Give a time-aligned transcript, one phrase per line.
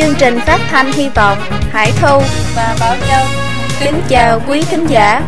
[0.00, 1.38] chương trình phát thanh hy vọng,
[1.72, 2.20] Hải Thu
[2.56, 3.26] và Bảo Châu
[3.80, 5.22] kính chào quý khán giả.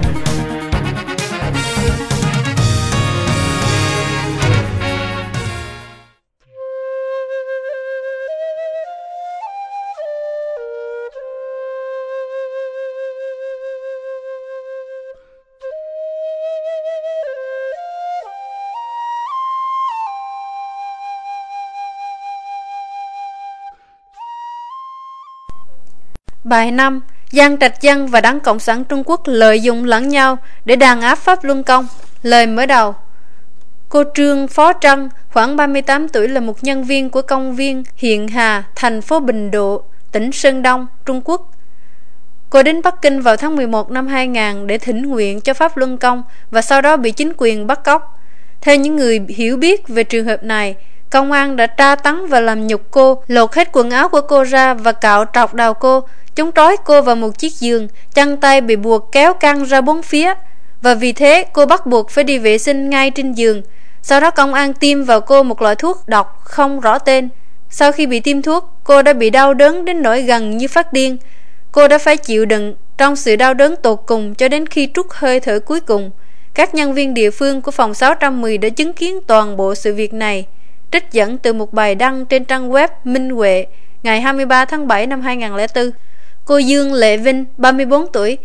[26.51, 27.01] Bài 5
[27.33, 31.01] Giang Trạch Dân và Đảng Cộng sản Trung Quốc lợi dụng lẫn nhau để đàn
[31.01, 31.87] áp Pháp Luân Công
[32.23, 32.95] Lời mở đầu
[33.89, 38.29] Cô Trương Phó Trân, khoảng 38 tuổi là một nhân viên của công viên Hiện
[38.29, 39.83] Hà, thành phố Bình Độ,
[40.13, 41.53] tỉnh Sơn Đông, Trung Quốc.
[42.51, 45.99] Cô đến Bắc Kinh vào tháng 11 năm 2000 để thỉnh nguyện cho Pháp Luân
[45.99, 48.19] Công và sau đó bị chính quyền bắt cóc.
[48.61, 50.75] Theo những người hiểu biết về trường hợp này,
[51.11, 54.45] công an đã tra tấn và làm nhục cô, lột hết quần áo của cô
[54.45, 56.05] ra và cạo trọc đầu cô,
[56.41, 60.03] Chúng trói cô vào một chiếc giường, chân tay bị buộc kéo căng ra bốn
[60.03, 60.35] phía.
[60.83, 63.63] Và vì thế cô bắt buộc phải đi vệ sinh ngay trên giường.
[64.03, 67.29] Sau đó công an tiêm vào cô một loại thuốc độc không rõ tên.
[67.71, 70.93] Sau khi bị tiêm thuốc, cô đã bị đau đớn đến nỗi gần như phát
[70.93, 71.17] điên.
[71.73, 75.07] Cô đã phải chịu đựng trong sự đau đớn tột cùng cho đến khi trút
[75.11, 76.11] hơi thở cuối cùng.
[76.55, 80.13] Các nhân viên địa phương của phòng 610 đã chứng kiến toàn bộ sự việc
[80.13, 80.47] này.
[80.93, 83.67] Trích dẫn từ một bài đăng trên trang web Minh Huệ
[84.03, 85.91] ngày 23 tháng 7 năm 2004.
[86.45, 88.39] Cô Dương Lệ Vinh, 34 tuổi,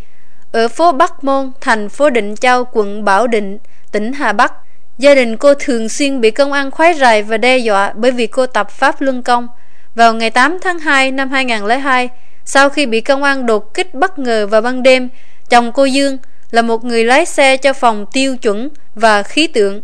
[0.52, 3.58] ở phố Bắc Môn, thành phố Định Châu, quận Bảo Định,
[3.92, 4.54] tỉnh Hà Bắc.
[4.98, 8.28] Gia đình cô thường xuyên bị công an khoái rầy và đe dọa bởi vì
[8.28, 9.48] cô tập Pháp Luân Công.
[9.96, 12.10] Vào ngày 8 tháng 2 năm 2002,
[12.46, 15.10] sau khi bị công an đột kích bất ngờ vào ban đêm,
[15.50, 16.18] chồng cô Dương
[16.52, 19.82] là một người lái xe cho phòng tiêu chuẩn và khí tượng.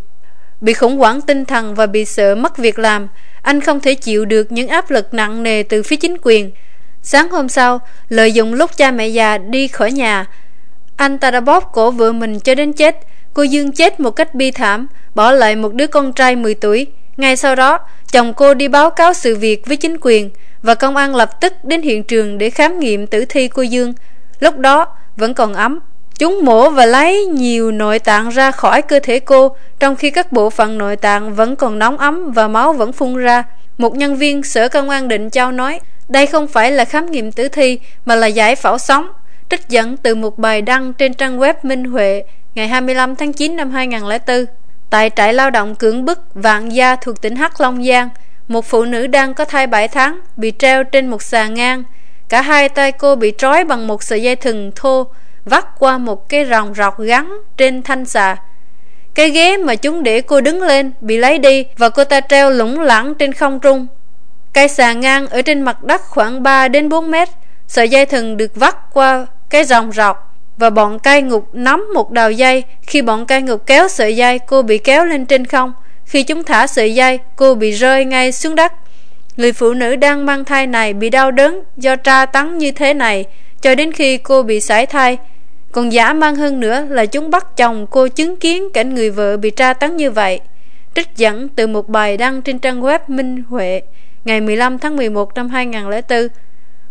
[0.62, 3.08] Bị khủng hoảng tinh thần và bị sợ mất việc làm,
[3.42, 6.52] anh không thể chịu được những áp lực nặng nề từ phía chính quyền,
[7.04, 10.26] Sáng hôm sau, lợi dụng lúc cha mẹ già đi khỏi nhà,
[10.96, 12.96] anh ta đã bóp cổ vợ mình cho đến chết.
[13.34, 16.88] Cô Dương chết một cách bi thảm, bỏ lại một đứa con trai 10 tuổi.
[17.18, 17.80] Ngay sau đó,
[18.12, 20.30] chồng cô đi báo cáo sự việc với chính quyền
[20.62, 23.94] và công an lập tức đến hiện trường để khám nghiệm tử thi cô Dương.
[24.40, 24.86] Lúc đó
[25.16, 25.80] vẫn còn ấm.
[26.22, 30.32] Chúng mổ và lấy nhiều nội tạng ra khỏi cơ thể cô, trong khi các
[30.32, 33.44] bộ phận nội tạng vẫn còn nóng ấm và máu vẫn phun ra.
[33.78, 37.32] Một nhân viên sở công an Định Châu nói, đây không phải là khám nghiệm
[37.32, 39.08] tử thi mà là giải phẫu sống,
[39.50, 42.24] trích dẫn từ một bài đăng trên trang web Minh Huệ
[42.56, 44.46] ngày 25 tháng 9 năm 2004.
[44.90, 48.10] Tại trại lao động cưỡng bức Vạn Gia thuộc tỉnh Hắc Long Giang,
[48.48, 51.84] một phụ nữ đang có thai 7 tháng bị treo trên một xà ngang.
[52.30, 55.08] Cả hai tay cô bị trói bằng một sợi dây thừng thô
[55.46, 58.36] vắt qua một cái ròng rọc gắn trên thanh xà.
[59.14, 62.50] Cái ghế mà chúng để cô đứng lên bị lấy đi và cô ta treo
[62.50, 63.88] lủng lẳng trên không trung.
[64.54, 67.30] Cây xà ngang ở trên mặt đất khoảng 3 đến 4 mét,
[67.72, 72.12] Sợi dây thừng được vắt qua cái ròng rọc Và bọn cai ngục nắm một
[72.12, 75.74] đầu dây Khi bọn cai ngục kéo sợi dây Cô bị kéo lên trên không.
[76.06, 78.74] Khi chúng thả sợi dây, Cô bị rơi ngay xuống đất.
[79.38, 82.94] Người phụ nữ đang mang thai này bị đau đớn Do tra tấn như thế
[82.94, 83.26] này
[83.62, 85.18] Cho đến khi cô bị sải thai.
[85.72, 89.38] Còn giả mang hơn nữa là chúng bắt chồng cô chứng kiến cảnh người vợ
[89.38, 90.40] bị tra tấn như vậy
[90.96, 93.82] Trích dẫn từ một bài đăng trên trang web Minh Huệ
[94.26, 96.28] ngày 15 tháng 11 năm 2004.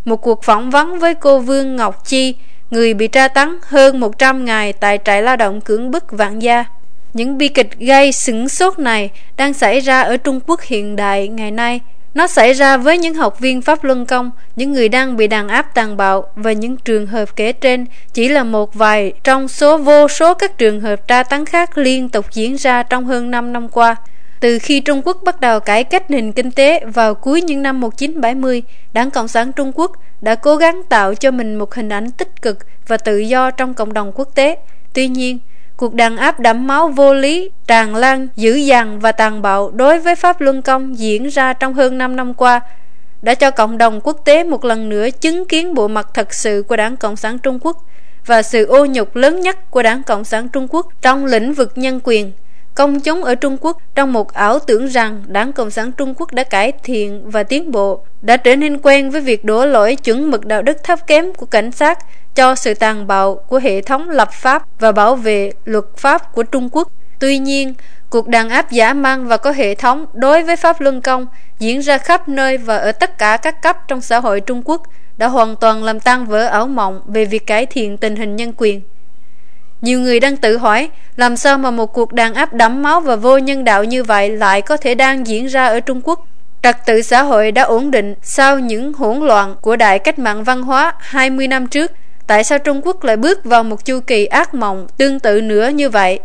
[0.05, 2.35] Một cuộc phỏng vấn với cô Vương Ngọc Chi,
[2.71, 6.65] người bị tra tấn hơn 100 ngày tại trại lao động cưỡng bức Vạn Gia.
[7.15, 11.29] Những bi kịch gây sửng sốt này đang xảy ra ở Trung Quốc hiện đại
[11.29, 11.81] ngày nay.
[12.15, 15.49] Nó xảy ra với những học viên Pháp Luân Công, những người đang bị đàn
[15.49, 19.79] áp tàn bạo và những trường hợp kể trên chỉ là một vài trong số
[19.79, 23.53] vô số các trường hợp tra tấn khác liên tục diễn ra trong hơn 5
[23.53, 23.97] năm qua.
[24.41, 27.81] Từ khi Trung Quốc bắt đầu cải cách nền kinh tế vào cuối những năm
[27.81, 32.11] 1970, Đảng Cộng sản Trung Quốc đã cố gắng tạo cho mình một hình ảnh
[32.11, 34.59] tích cực và tự do trong cộng đồng quốc tế.
[34.93, 35.39] Tuy nhiên,
[35.81, 39.99] cuộc đàn áp đẫm máu vô lý, tràn lan, dữ dằn và tàn bạo đối
[39.99, 42.61] với Pháp Luân Công diễn ra trong hơn 5 năm qua
[43.23, 46.65] đã cho cộng đồng quốc tế một lần nữa chứng kiến bộ mặt thật sự
[46.69, 47.85] của Đảng Cộng sản Trung Quốc
[48.27, 51.73] và sự ô nhục lớn nhất của Đảng Cộng sản Trung Quốc trong lĩnh vực
[51.77, 52.33] nhân quyền.
[52.75, 56.33] Công chúng ở Trung Quốc trong một ảo tưởng rằng Đảng Cộng sản Trung Quốc
[56.33, 60.31] đã cải thiện và tiến bộ, đã trở nên quen với việc đổ lỗi chuẩn
[60.31, 61.99] mực đạo đức thấp kém của cảnh sát
[62.35, 66.43] cho sự tàn bạo của hệ thống lập pháp và bảo vệ luật pháp của
[66.43, 66.89] Trung Quốc.
[67.19, 67.75] Tuy nhiên,
[68.11, 71.27] cuộc đàn áp giả mang và có hệ thống đối với Pháp Luân Công
[71.59, 74.83] diễn ra khắp nơi và ở tất cả các cấp trong xã hội Trung Quốc
[75.17, 78.53] đã hoàn toàn làm tan vỡ ảo mộng về việc cải thiện tình hình nhân
[78.57, 78.81] quyền.
[79.83, 83.17] Nhiều người đang tự hỏi, làm sao mà một cuộc đàn áp đẫm máu và
[83.17, 86.27] vô nhân đạo như vậy lại có thể đang diễn ra ở Trung Quốc.
[86.63, 90.45] Trật tự xã hội đã ổn định sau những hỗn loạn của đại cách mạng
[90.45, 91.93] văn hóa 20 năm trước.
[92.27, 95.69] Tại sao Trung Quốc lại bước vào một chu kỳ ác mộng tương tự nữa
[95.69, 96.21] như vậy?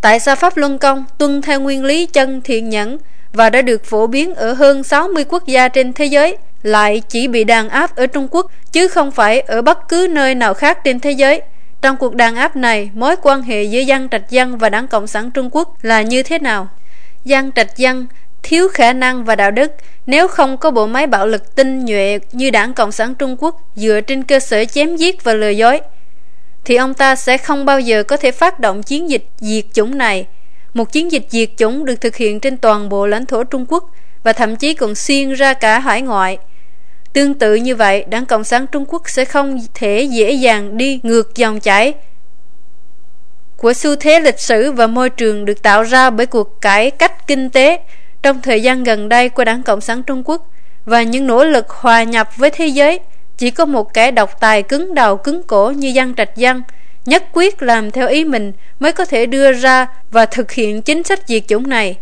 [0.00, 2.98] Tại sao Pháp Luân Công tuân theo nguyên lý chân thiện nhẫn
[3.32, 7.28] và đã được phổ biến ở hơn 60 quốc gia trên thế giới lại chỉ
[7.28, 10.84] bị đàn áp ở Trung Quốc, chứ không phải ở bất cứ nơi nào khác
[10.84, 11.42] trên thế giới?
[11.82, 15.06] Trong cuộc đàn áp này, mối quan hệ giữa Giang Trạch Dân và Đảng Cộng
[15.06, 16.68] sản Trung Quốc là như thế nào?
[17.24, 18.06] Giang Trạch Dân
[18.42, 19.72] thiếu khả năng và đạo đức
[20.06, 23.60] nếu không có bộ máy bạo lực tinh nhuệ như đảng Cộng sản Trung Quốc
[23.74, 25.80] dựa trên cơ sở chém giết và lừa dối,
[26.64, 29.98] thì ông ta sẽ không bao giờ có thể phát động chiến dịch diệt chủng
[29.98, 30.26] này.
[30.74, 33.90] Một chiến dịch diệt chủng được thực hiện trên toàn bộ lãnh thổ Trung Quốc
[34.22, 36.38] và thậm chí còn xuyên ra cả hải ngoại.
[37.16, 41.00] Tương tự như vậy, Đảng Cộng sản Trung Quốc sẽ không thể dễ dàng đi
[41.02, 41.94] ngược dòng chảy
[43.56, 47.26] của xu thế lịch sử và môi trường được tạo ra bởi cuộc cải cách
[47.26, 47.80] kinh tế
[48.22, 50.50] trong thời gian gần đây của Đảng Cộng sản Trung Quốc
[50.84, 53.00] và những nỗ lực hòa nhập với thế giới,
[53.38, 56.62] chỉ có một kẻ độc tài cứng đầu cứng cổ như Giang Trạch Giang
[57.06, 61.02] nhất quyết làm theo ý mình mới có thể đưa ra và thực hiện chính
[61.02, 61.96] sách diệt chủng này.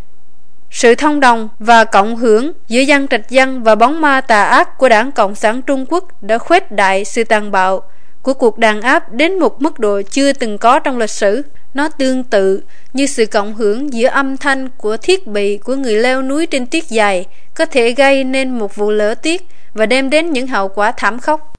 [0.74, 4.78] Sự thông đồng và cộng hưởng giữa dân Trạch dân và bóng ma tà ác
[4.78, 7.82] của Đảng Cộng sản Trung Quốc đã khuếch đại sự tàn bạo
[8.22, 11.42] của cuộc đàn áp đến một mức độ chưa từng có trong lịch sử.
[11.74, 12.62] Nó tương tự
[12.92, 16.66] như sự cộng hưởng giữa âm thanh của thiết bị của người leo núi trên
[16.66, 19.42] tuyết dài có thể gây nên một vụ lỡ tiết
[19.74, 21.53] và đem đến những hậu quả thảm khốc.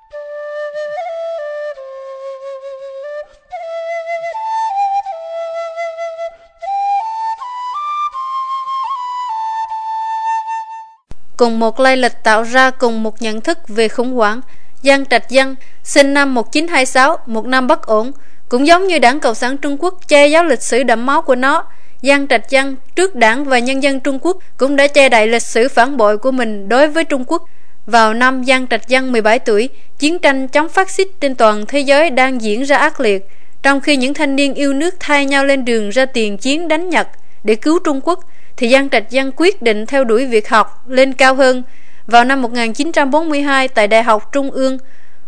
[11.37, 14.41] Cùng một lai lịch tạo ra cùng một nhận thức về khủng hoảng,
[14.83, 18.11] Giang Trạch Dân sinh năm 1926, một năm bất ổn,
[18.49, 21.35] cũng giống như đảng Cộng sản Trung Quốc che giấu lịch sử đẫm máu của
[21.35, 21.63] nó,
[22.01, 25.41] Giang Trạch Dân trước đảng và nhân dân Trung Quốc cũng đã che đậy lịch
[25.41, 27.43] sử phản bội của mình đối với Trung Quốc.
[27.85, 31.79] Vào năm Giang Trạch Dân 17 tuổi, chiến tranh chống phát xít trên toàn thế
[31.79, 33.27] giới đang diễn ra ác liệt,
[33.63, 36.89] trong khi những thanh niên yêu nước thay nhau lên đường ra tiền chiến đánh
[36.89, 37.07] Nhật
[37.43, 38.19] để cứu Trung Quốc,
[38.57, 41.63] thì Giang Trạch Giang quyết định theo đuổi việc học lên cao hơn.
[42.07, 44.77] Vào năm 1942 tại Đại học Trung ương,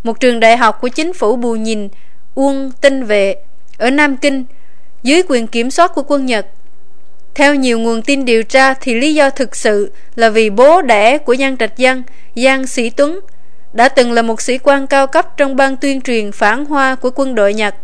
[0.04, 1.90] một trường đại học của chính phủ Bù Nhìn,
[2.36, 3.36] Uông Tinh Vệ
[3.78, 4.46] ở Nam Kinh
[5.04, 6.48] dưới quyền kiểm soát của quân Nhật.
[7.36, 11.18] Theo nhiều nguồn tin điều tra thì lý do thực sự là vì bố đẻ
[11.18, 12.04] của Giang Trạch Giang,
[12.36, 13.20] Giang Sĩ Tuấn,
[13.74, 17.12] đã từng là một sĩ quan cao cấp trong ban tuyên truyền phản hoa của
[17.16, 17.76] quân đội Nhật.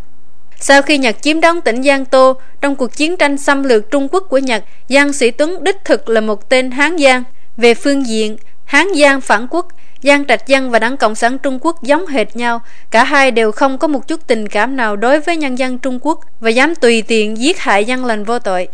[0.65, 4.07] Sau khi Nhật chiếm đóng tỉnh Giang Tô trong cuộc chiến tranh xâm lược Trung
[4.11, 7.23] Quốc của Nhật, Giang Sĩ Tuấn đích thực là một tên Hán Giang.
[7.57, 9.67] Về phương diện, Hán Giang phản quốc,
[10.03, 12.61] Giang Trạch Dân và Đảng Cộng sản Trung Quốc giống hệt nhau,
[12.91, 15.99] cả hai đều không có một chút tình cảm nào đối với nhân dân Trung
[16.01, 18.67] Quốc và dám tùy tiện giết hại dân lành vô tội.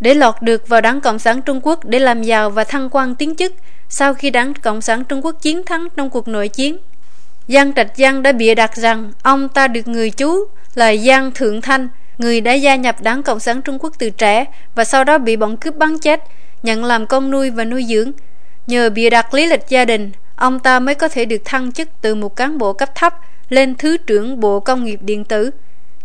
[0.00, 3.14] Để lọt được vào Đảng Cộng sản Trung Quốc để làm giàu và thăng quan
[3.14, 3.52] tiến chức
[3.88, 6.76] sau khi Đảng Cộng sản Trung Quốc chiến thắng trong cuộc nội chiến.
[7.48, 11.60] Giang Trạch Dân đã bịa đặt rằng ông ta được người chú là Giang Thượng
[11.60, 11.88] Thanh,
[12.18, 15.36] người đã gia nhập Đảng Cộng sản Trung Quốc từ trẻ và sau đó bị
[15.36, 16.22] bọn cướp bắn chết,
[16.62, 18.12] nhận làm con nuôi và nuôi dưỡng.
[18.66, 21.88] Nhờ bịa đặt lý lịch gia đình, ông ta mới có thể được thăng chức
[22.00, 23.14] từ một cán bộ cấp thấp
[23.48, 25.50] lên Thứ trưởng Bộ Công nghiệp Điện tử.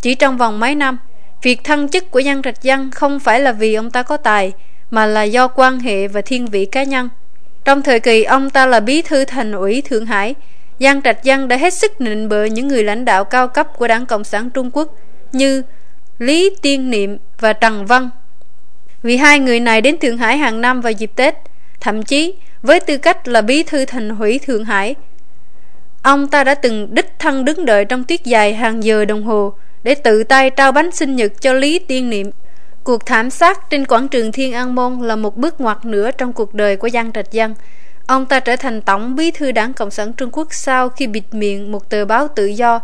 [0.02, 0.98] Chỉ trong vòng mấy năm,
[1.42, 4.52] việc thăng chức của Giang Trạch Dân không phải là vì ông ta có tài,
[4.92, 7.10] mà là do quan hệ và thiên vị cá nhân.
[7.66, 10.36] Trong thời kỳ ông ta là bí thư thành ủy Thượng Hải,
[10.80, 13.88] Giang Trạch Dân đã hết sức nịnh bợ những người lãnh đạo cao cấp của
[13.88, 14.94] Đảng Cộng sản Trung Quốc
[15.32, 15.64] như
[16.20, 18.10] Lý Tiên Niệm và Trần Văn.
[19.04, 21.36] Vì hai người này đến Thượng Hải hàng năm vào dịp Tết,
[21.80, 24.96] thậm chí với tư cách là bí thư thành ủy Thượng Hải.
[26.02, 29.54] Ông ta đã từng đích thân đứng đợi trong tuyết dài hàng giờ đồng hồ
[29.84, 32.32] để tự tay trao bánh sinh nhật cho Lý Tiên Niệm.
[32.84, 36.34] Cuộc thảm sát trên quảng trường Thiên An Môn là một bước ngoặt nữa trong
[36.34, 37.56] cuộc đời của Giang Trạch Dân.
[38.08, 41.24] Ông ta trở thành tổng bí thư đảng Cộng sản Trung Quốc sau khi bịt
[41.32, 42.80] miệng một tờ báo tự do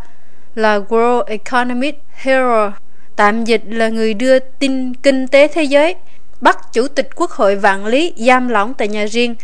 [0.56, 2.72] là World Economic Hero,
[3.16, 5.96] tạm dịch là người đưa tin kinh tế thế giới,
[6.42, 9.36] bắt Chủ tịch Quốc hội Vạn Lý giam lỏng tại nhà riêng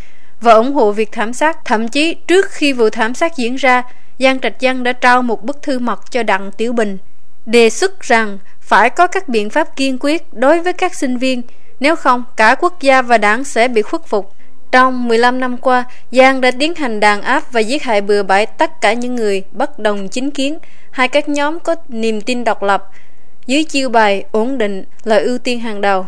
[0.42, 1.58] và ủng hộ việc thảm sát.
[1.66, 3.84] Thậm chí trước khi vụ thảm sát diễn ra,
[4.20, 6.98] Giang Trạch Dân đã trao một bức thư mật cho Đặng Tiểu Bình,
[7.46, 11.42] đề xuất rằng phải có các biện pháp kiên quyết đối với các sinh viên,
[11.80, 14.34] nếu không cả quốc gia và đảng sẽ bị khuất phục.
[14.72, 18.46] Trong 15 năm qua, Giang đã tiến hành đàn áp và giết hại bừa bãi
[18.46, 20.58] tất cả những người bất đồng chính kiến
[20.92, 22.90] hai các nhóm có niềm tin độc lập
[23.48, 26.06] dưới chiêu bài ổn định là ưu tiên hàng đầu.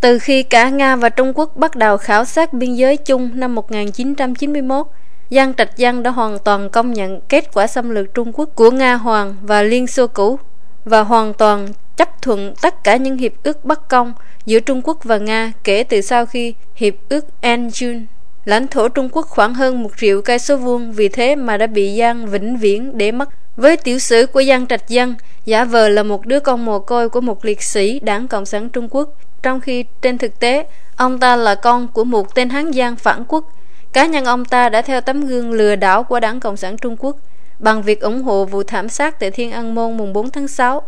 [0.00, 3.54] Từ khi cả Nga và Trung Quốc bắt đầu khảo sát biên giới chung năm
[3.54, 4.86] 1991,
[5.30, 8.70] Giang Trạch Giang đã hoàn toàn công nhận kết quả xâm lược Trung Quốc của
[8.70, 10.38] Nga Hoàng và Liên Xô cũ
[10.84, 14.12] và hoàn toàn chấp thuận tất cả những hiệp ước bất công
[14.46, 18.04] giữa Trung Quốc và Nga kể từ sau khi hiệp ước Anjun
[18.44, 21.66] Lãnh thổ Trung Quốc khoảng hơn một triệu cây số vuông vì thế mà đã
[21.66, 23.28] bị Giang vĩnh viễn để mất.
[23.56, 27.08] Với tiểu sử của Giang Trạch Dân, giả vờ là một đứa con mồ côi
[27.08, 29.08] của một liệt sĩ đảng Cộng sản Trung Quốc,
[29.42, 33.24] trong khi trên thực tế, ông ta là con của một tên Hán Giang phản
[33.28, 33.44] quốc.
[33.92, 36.96] Cá nhân ông ta đã theo tấm gương lừa đảo của đảng Cộng sản Trung
[36.98, 37.16] Quốc
[37.58, 40.82] bằng việc ủng hộ vụ thảm sát tại Thiên An Môn mùng 4 tháng 6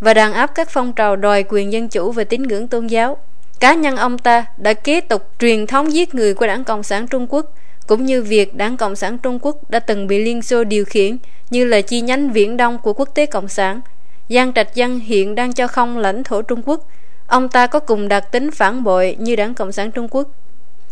[0.00, 3.16] và đàn áp các phong trào đòi quyền dân chủ và tín ngưỡng tôn giáo.
[3.60, 7.06] Cá nhân ông ta đã kế tục truyền thống giết người của đảng Cộng sản
[7.06, 7.54] Trung Quốc,
[7.86, 11.16] cũng như việc đảng Cộng sản Trung Quốc đã từng bị Liên Xô điều khiển
[11.50, 13.80] như là chi nhánh viễn đông của quốc tế Cộng sản.
[14.28, 16.88] Giang Trạch Dân hiện đang cho không lãnh thổ Trung Quốc.
[17.26, 20.28] Ông ta có cùng đặc tính phản bội như đảng Cộng sản Trung Quốc.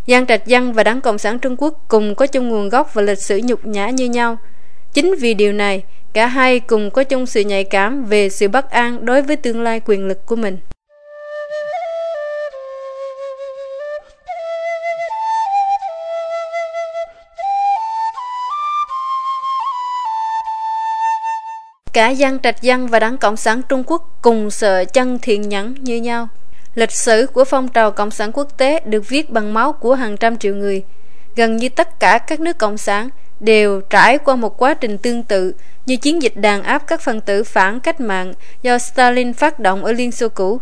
[0.07, 3.03] Giang Trạch Dân và đảng Cộng sản Trung Quốc cùng có chung nguồn gốc và
[3.03, 4.37] lịch sử nhục nhã như nhau.
[4.93, 5.83] Chính vì điều này,
[6.17, 9.63] cả hai cùng có chung sự nhạy cảm về sự bất an đối với tương
[9.63, 10.59] lai quyền lực của mình.
[21.93, 25.75] Cả dân trạch dân và đảng Cộng sản Trung Quốc cùng sợ chân thiện nhẫn
[25.75, 26.29] như nhau.
[26.75, 30.17] Lịch sử của phong trào Cộng sản quốc tế được viết bằng máu của hàng
[30.17, 30.83] trăm triệu người.
[31.37, 33.09] Gần như tất cả các nước Cộng sản
[33.40, 35.52] đều trải qua một quá trình tương tự
[35.87, 39.85] như chiến dịch đàn áp các phần tử phản cách mạng do Stalin phát động
[39.85, 40.61] ở Liên Xô cũ.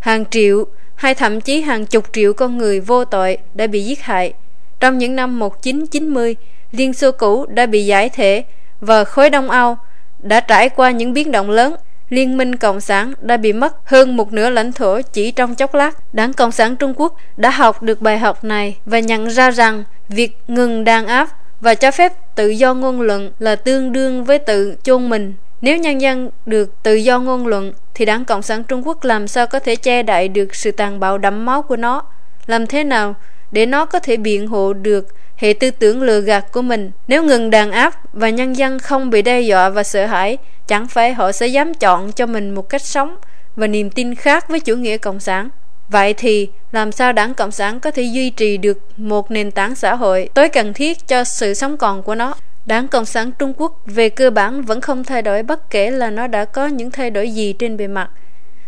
[0.00, 4.02] Hàng triệu hay thậm chí hàng chục triệu con người vô tội đã bị giết
[4.02, 4.32] hại.
[4.80, 6.36] Trong những năm 1990,
[6.72, 8.44] Liên Xô cũ đã bị giải thể
[8.80, 9.76] và khối Đông Âu
[10.18, 11.74] đã trải qua những biến động lớn.
[12.08, 15.74] Liên minh Cộng sản đã bị mất hơn một nửa lãnh thổ chỉ trong chốc
[15.74, 16.14] lát.
[16.14, 19.84] Đảng Cộng sản Trung Quốc đã học được bài học này và nhận ra rằng
[20.08, 21.28] việc ngừng đàn áp
[21.64, 25.34] và cho phép tự do ngôn luận là tương đương với tự chôn mình.
[25.60, 29.28] Nếu nhân dân được tự do ngôn luận thì đảng Cộng sản Trung Quốc làm
[29.28, 32.02] sao có thể che đậy được sự tàn bạo đẫm máu của nó?
[32.46, 33.14] Làm thế nào
[33.52, 35.06] để nó có thể biện hộ được
[35.36, 36.90] hệ tư tưởng lừa gạt của mình.
[37.08, 40.88] Nếu ngừng đàn áp và nhân dân không bị đe dọa và sợ hãi, chẳng
[40.88, 43.16] phải họ sẽ dám chọn cho mình một cách sống
[43.56, 45.48] và niềm tin khác với chủ nghĩa cộng sản.
[45.88, 49.74] Vậy thì làm sao đảng Cộng sản có thể duy trì được một nền tảng
[49.74, 52.34] xã hội tối cần thiết cho sự sống còn của nó?
[52.66, 56.10] Đảng Cộng sản Trung Quốc về cơ bản vẫn không thay đổi bất kể là
[56.10, 58.10] nó đã có những thay đổi gì trên bề mặt.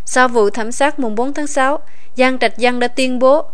[0.05, 1.79] Sau vụ thảm sát mùng 4 tháng 6,
[2.15, 3.45] Giang Trạch Dân đã tuyên bố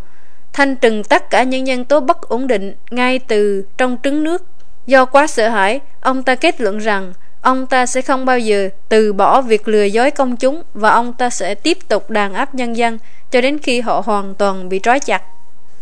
[0.54, 4.46] thanh trừng tất cả những nhân tố bất ổn định ngay từ trong trứng nước.
[4.86, 8.70] Do quá sợ hãi, ông ta kết luận rằng ông ta sẽ không bao giờ
[8.90, 12.56] từ bỏ việc lừa dối công chúng và ông ta sẽ tiếp tục đàn áp
[12.56, 12.98] nhân dân
[13.32, 15.22] cho đến khi họ hoàn toàn bị trói chặt.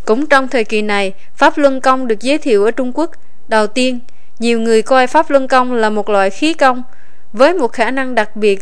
[0.06, 3.12] Cũng trong thời kỳ này, Pháp Luân Công được giới thiệu ở Trung Quốc.
[3.48, 4.00] Đầu tiên,
[4.40, 6.84] nhiều người coi Pháp Luân Công là một loại khí công
[7.34, 8.60] với một khả năng đặc biệt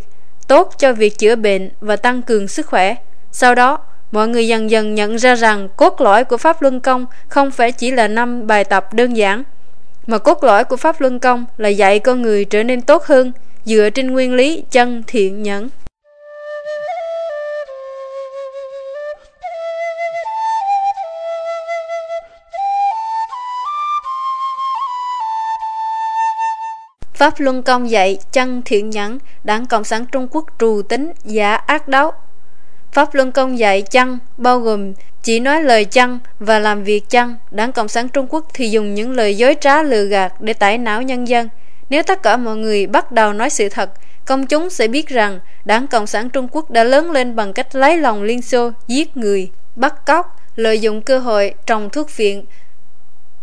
[0.48, 2.96] tốt cho việc chữa bệnh và tăng cường sức khỏe.
[3.32, 3.78] Sau đó,
[4.12, 7.72] mọi người dần dần nhận ra rằng cốt lõi của Pháp Luân Công không phải
[7.72, 9.44] chỉ là năm bài tập đơn giản,
[10.10, 13.32] mà cốt lõi của Pháp Luân Công là dạy con người trở nên tốt hơn
[13.66, 15.70] dựa trên nguyên lý chân thiện nhẫn.
[27.14, 31.56] Pháp Luân Công dạy chân thiện nhẫn, Đảng Cộng sản Trung Quốc trù tính, giả
[31.56, 32.12] ác đấu,
[32.92, 34.94] Pháp Luân Công dạy chăng bao gồm
[35.24, 37.36] chỉ nói lời chăng và làm việc chăng.
[37.52, 40.78] Đảng Cộng sản Trung Quốc thì dùng những lời dối trá lừa gạt để tải
[40.78, 41.50] não nhân dân.
[41.90, 43.92] Nếu tất cả mọi người bắt đầu nói sự thật,
[44.26, 47.76] công chúng sẽ biết rằng Đảng Cộng sản Trung Quốc đã lớn lên bằng cách
[47.76, 52.46] lấy lòng Liên Xô, giết người, bắt cóc, lợi dụng cơ hội trồng thuốc viện,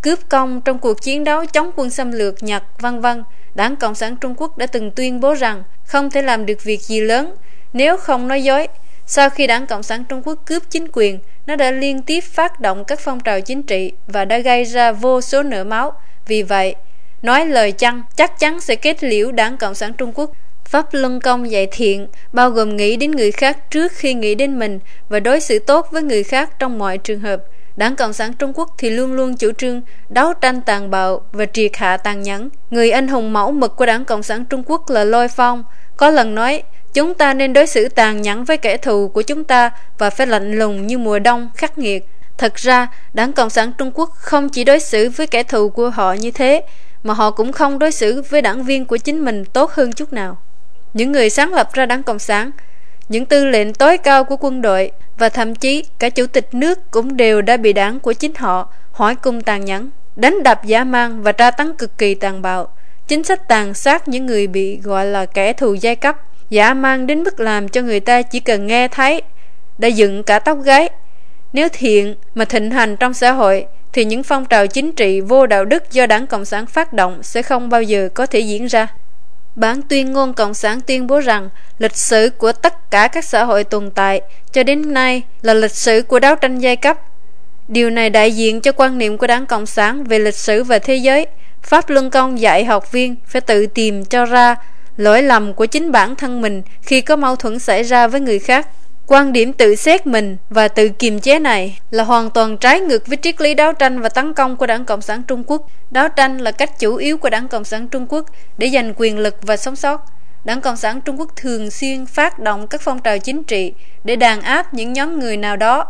[0.02, 3.24] cướp công trong cuộc chiến đấu chống quân xâm lược Nhật, vân vân.
[3.54, 6.82] Đảng Cộng sản Trung Quốc đã từng tuyên bố rằng không thể làm được việc
[6.82, 7.34] gì lớn
[7.72, 8.68] nếu không nói dối.
[9.08, 12.60] Sau khi đảng Cộng sản Trung Quốc cướp chính quyền, nó đã liên tiếp phát
[12.60, 15.92] động các phong trào chính trị và đã gây ra vô số nợ máu.
[16.26, 16.74] Vì vậy,
[17.22, 20.30] nói lời chăng chắc chắn sẽ kết liễu đảng Cộng sản Trung Quốc.
[20.64, 24.58] Pháp Luân Công dạy thiện bao gồm nghĩ đến người khác trước khi nghĩ đến
[24.58, 27.42] mình và đối xử tốt với người khác trong mọi trường hợp.
[27.76, 31.46] Đảng Cộng sản Trung Quốc thì luôn luôn chủ trương đấu tranh tàn bạo và
[31.52, 32.48] triệt hạ tàn nhẫn.
[32.70, 35.64] Người anh hùng mẫu mực của Đảng Cộng sản Trung Quốc là Lôi Phong.
[35.96, 36.62] Có lần nói,
[36.96, 40.26] Chúng ta nên đối xử tàn nhẫn với kẻ thù của chúng ta và phải
[40.26, 42.08] lạnh lùng như mùa đông khắc nghiệt.
[42.38, 45.90] Thật ra, Đảng Cộng sản Trung Quốc không chỉ đối xử với kẻ thù của
[45.90, 46.62] họ như thế,
[47.02, 50.12] mà họ cũng không đối xử với đảng viên của chính mình tốt hơn chút
[50.12, 50.38] nào.
[50.94, 52.50] Những người sáng lập ra Đảng Cộng sản,
[53.08, 56.90] những tư lệnh tối cao của quân đội và thậm chí cả chủ tịch nước
[56.90, 60.84] cũng đều đã bị đảng của chính họ hỏi cung tàn nhẫn, đánh đập dã
[60.84, 62.68] man và tra tấn cực kỳ tàn bạo.
[63.08, 66.16] Chính sách tàn sát những người bị gọi là kẻ thù giai cấp
[66.50, 69.22] Giả mang đến mức làm cho người ta chỉ cần nghe thấy,
[69.78, 70.88] Đã dựng cả tóc gáy
[71.52, 75.46] Nếu thiện mà thịnh hành trong xã hội, thì những phong trào chính trị vô
[75.46, 78.66] đạo đức do đảng Cộng sản phát động sẽ không bao giờ có thể diễn
[78.66, 78.86] ra.
[79.54, 81.48] Bản tuyên ngôn Cộng sản tuyên bố rằng,
[81.78, 84.20] lịch sử của tất cả các xã hội tồn tại
[84.52, 86.96] cho đến nay là lịch sử của đấu tranh giai cấp.
[87.68, 90.78] Điều này đại diện cho quan niệm của đảng Cộng sản về lịch sử và
[90.78, 91.26] thế giới.
[91.62, 94.56] Pháp Luân Công dạy học viên phải tự tìm cho ra
[94.96, 98.38] lỗi lầm của chính bản thân mình khi có mâu thuẫn xảy ra với người
[98.38, 98.68] khác.
[99.06, 103.06] Quan điểm tự xét mình và tự kiềm chế này là hoàn toàn trái ngược
[103.06, 105.70] với triết lý đấu tranh và tấn công của Đảng Cộng sản Trung Quốc.
[105.90, 108.26] Đấu tranh là cách chủ yếu của Đảng Cộng sản Trung Quốc
[108.58, 110.04] để giành quyền lực và sống sót.
[110.44, 113.72] Đảng Cộng sản Trung Quốc thường xuyên phát động các phong trào chính trị
[114.04, 115.84] để đàn áp những nhóm người nào đó,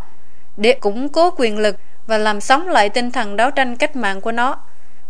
[0.56, 4.20] để củng cố quyền lực và làm sống lại tinh thần đấu tranh cách mạng
[4.20, 4.56] của nó.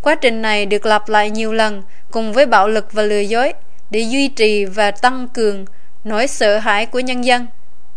[0.03, 3.53] Quá trình này được lặp lại nhiều lần cùng với bạo lực và lừa dối
[3.91, 5.65] để duy trì và tăng cường
[6.05, 7.47] nỗi sợ hãi của nhân dân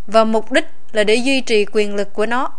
[0.07, 2.51] và mục đích là để duy trì quyền lực của nó.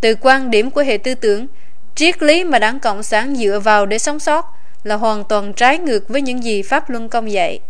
[0.00, 1.46] Từ quan điểm của hệ tư tưởng,
[1.94, 5.78] triết lý mà đảng Cộng sản dựa vào để sống sót là hoàn toàn trái
[5.78, 7.60] ngược với những gì Pháp Luân Công dạy.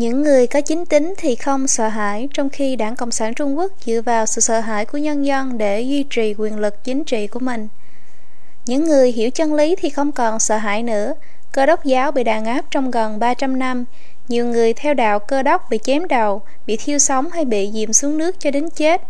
[0.00, 3.58] Những người có chính tính thì không sợ hãi, trong khi Đảng Cộng sản Trung
[3.58, 7.04] Quốc dựa vào sự sợ hãi của nhân dân để duy trì quyền lực chính
[7.04, 7.68] trị của mình.
[8.66, 11.14] Những người hiểu chân lý thì không còn sợ hãi nữa.
[11.52, 13.84] Cơ đốc giáo bị đàn áp trong gần 300 năm.
[14.28, 17.92] Nhiều người theo đạo cơ đốc bị chém đầu, bị thiêu sống hay bị dìm
[17.92, 19.02] xuống nước cho đến chết,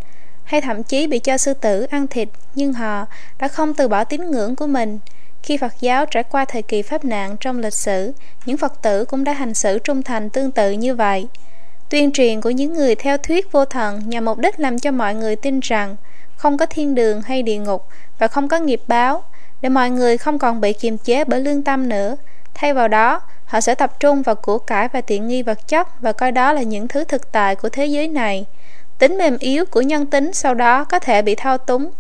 [0.44, 3.06] hay thậm chí bị cho sư tử ăn thịt, nhưng họ
[3.38, 4.98] đã không từ bỏ tín ngưỡng của mình.
[5.42, 8.12] Khi Phật giáo trải qua thời kỳ pháp nạn trong lịch sử,
[8.44, 11.28] những Phật tử cũng đã hành xử trung thành tương tự như vậy.
[11.88, 15.14] Tuyên truyền của những người theo thuyết vô thần nhằm mục đích làm cho mọi
[15.14, 15.96] người tin rằng
[16.36, 17.86] không có thiên đường hay địa ngục
[18.18, 19.24] và không có nghiệp báo,
[19.60, 22.16] để mọi người không còn bị kiềm chế bởi lương tâm nữa.
[22.54, 26.00] Thay vào đó, họ sẽ tập trung vào của cải và tiện nghi vật chất
[26.00, 28.46] và coi đó là những thứ thực tại của thế giới này.
[28.98, 31.90] Tính mềm yếu của nhân tính sau đó có thể bị thao túng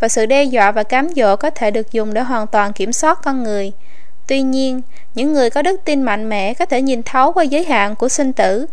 [0.00, 2.92] và sự đe dọa và cám dỗ có thể được dùng để hoàn toàn kiểm
[2.92, 3.72] soát con người.
[4.26, 4.80] Tuy nhiên,
[5.14, 8.08] những người có đức tin mạnh mẽ có thể nhìn thấu qua giới hạn của
[8.08, 8.66] sinh tử.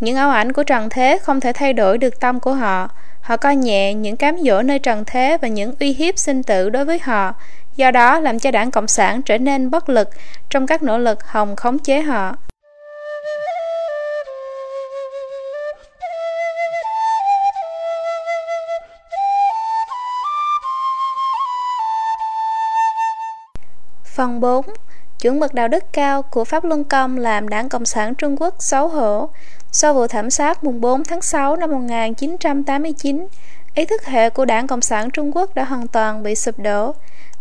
[0.00, 2.88] Những ảo ảnh của trần thế không thể thay đổi được tâm của họ.
[3.20, 6.70] Họ coi nhẹ những cám dỗ nơi trần thế và những uy hiếp sinh tử
[6.70, 7.34] đối với họ,
[7.76, 10.08] do đó làm cho đảng Cộng sản trở nên bất lực
[10.50, 12.36] trong các nỗ lực hòng khống chế họ.
[24.20, 24.64] Phần 4.
[25.20, 28.54] Chuẩn mực đạo đức cao của Pháp Luân Công làm Đảng Cộng sản Trung Quốc
[28.58, 29.28] xấu hổ.
[29.72, 33.26] Sau vụ thảm sát mùng 4 tháng 6 năm 1989,
[33.74, 36.94] ý thức hệ của Đảng Cộng sản Trung Quốc đã hoàn toàn bị sụp đổ.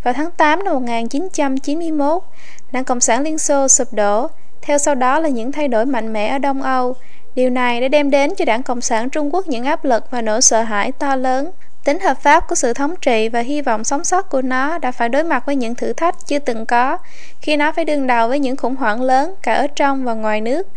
[0.03, 2.23] Vào tháng 8 năm 1991,
[2.71, 4.27] Đảng Cộng sản Liên Xô sụp đổ,
[4.61, 6.95] theo sau đó là những thay đổi mạnh mẽ ở Đông Âu.
[7.35, 10.21] Điều này đã đem đến cho Đảng Cộng sản Trung Quốc những áp lực và
[10.21, 11.51] nỗi sợ hãi to lớn.
[11.89, 14.91] Tính hợp pháp của sự thống trị và hy vọng sống sót của nó đã
[14.91, 16.97] phải đối mặt với những thử thách chưa từng có
[17.41, 20.41] khi nó phải đương đầu với những khủng hoảng lớn cả ở trong và ngoài
[20.41, 20.67] nước.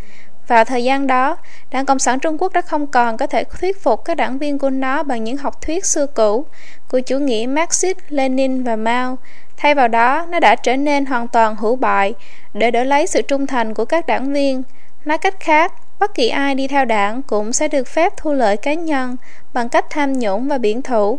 [0.48, 1.36] Vào thời gian đó,
[1.70, 4.58] Đảng Cộng sản Trung Quốc đã không còn có thể thuyết phục các đảng viên
[4.58, 6.46] của nó bằng những học thuyết xưa cũ
[6.88, 9.18] của chủ nghĩa Marxist, Lenin và Mao.
[9.56, 12.14] Thay vào đó, nó đã trở nên hoàn toàn hữu bại
[12.54, 14.62] để đổi lấy sự trung thành của các đảng viên.
[15.04, 18.56] Nói cách khác, bất kỳ ai đi theo đảng cũng sẽ được phép thu lợi
[18.56, 19.16] cá nhân
[19.52, 21.18] bằng cách tham nhũng và biển thủ.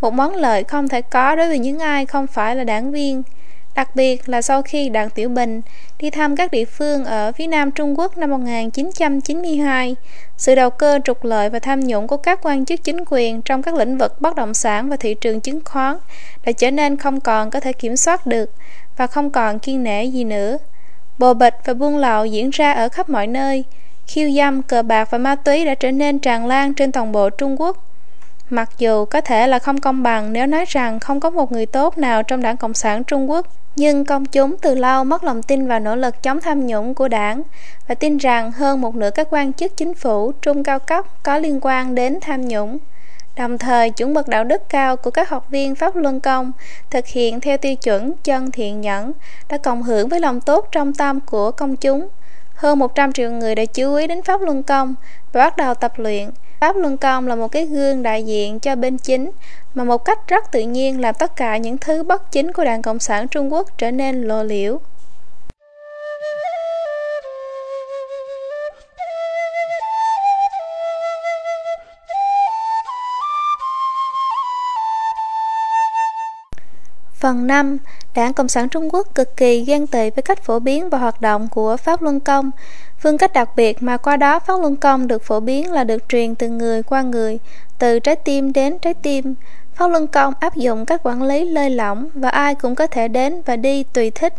[0.00, 3.22] Một món lợi không thể có đối với những ai không phải là đảng viên.
[3.78, 5.60] Đặc biệt là sau khi Đảng Tiểu Bình
[5.98, 9.96] đi thăm các địa phương ở phía Nam Trung Quốc năm 1992,
[10.36, 13.62] sự đầu cơ trục lợi và tham nhũng của các quan chức chính quyền trong
[13.62, 15.96] các lĩnh vực bất động sản và thị trường chứng khoán
[16.44, 18.50] đã trở nên không còn có thể kiểm soát được
[18.96, 20.58] và không còn kiên nể gì nữa.
[21.18, 23.64] Bồ bịch và buôn lậu diễn ra ở khắp mọi nơi,
[24.08, 27.30] khiêu dâm, cờ bạc và ma túy đã trở nên tràn lan trên toàn bộ
[27.30, 27.84] Trung Quốc.
[28.50, 31.66] Mặc dù có thể là không công bằng nếu nói rằng không có một người
[31.66, 35.42] tốt nào trong đảng Cộng sản Trung Quốc, nhưng công chúng từ lâu mất lòng
[35.42, 37.42] tin vào nỗ lực chống tham nhũng của đảng
[37.88, 41.38] và tin rằng hơn một nửa các quan chức chính phủ trung cao cấp có
[41.38, 42.78] liên quan đến tham nhũng.
[43.36, 46.52] Đồng thời, chuẩn mực đạo đức cao của các học viên Pháp Luân Công
[46.90, 49.12] thực hiện theo tiêu chuẩn chân thiện nhẫn
[49.48, 52.08] đã cộng hưởng với lòng tốt trong tâm của công chúng.
[52.58, 54.94] Hơn 100 triệu người đã chú ý đến Pháp Luân Công
[55.32, 56.30] và bắt đầu tập luyện.
[56.60, 59.30] Pháp Luân Công là một cái gương đại diện cho bên chính,
[59.74, 62.82] mà một cách rất tự nhiên làm tất cả những thứ bất chính của Đảng
[62.82, 64.80] Cộng sản Trung Quốc trở nên lộ liễu.
[77.28, 77.78] Phần 5.
[78.14, 81.20] Đảng Cộng sản Trung Quốc cực kỳ ghen tị với cách phổ biến và hoạt
[81.20, 82.50] động của Pháp Luân Công.
[82.98, 86.08] Phương cách đặc biệt mà qua đó Pháp Luân Công được phổ biến là được
[86.08, 87.38] truyền từ người qua người,
[87.78, 89.34] từ trái tim đến trái tim.
[89.74, 93.08] Pháp Luân Công áp dụng cách quản lý lơi lỏng và ai cũng có thể
[93.08, 94.34] đến và đi tùy thích.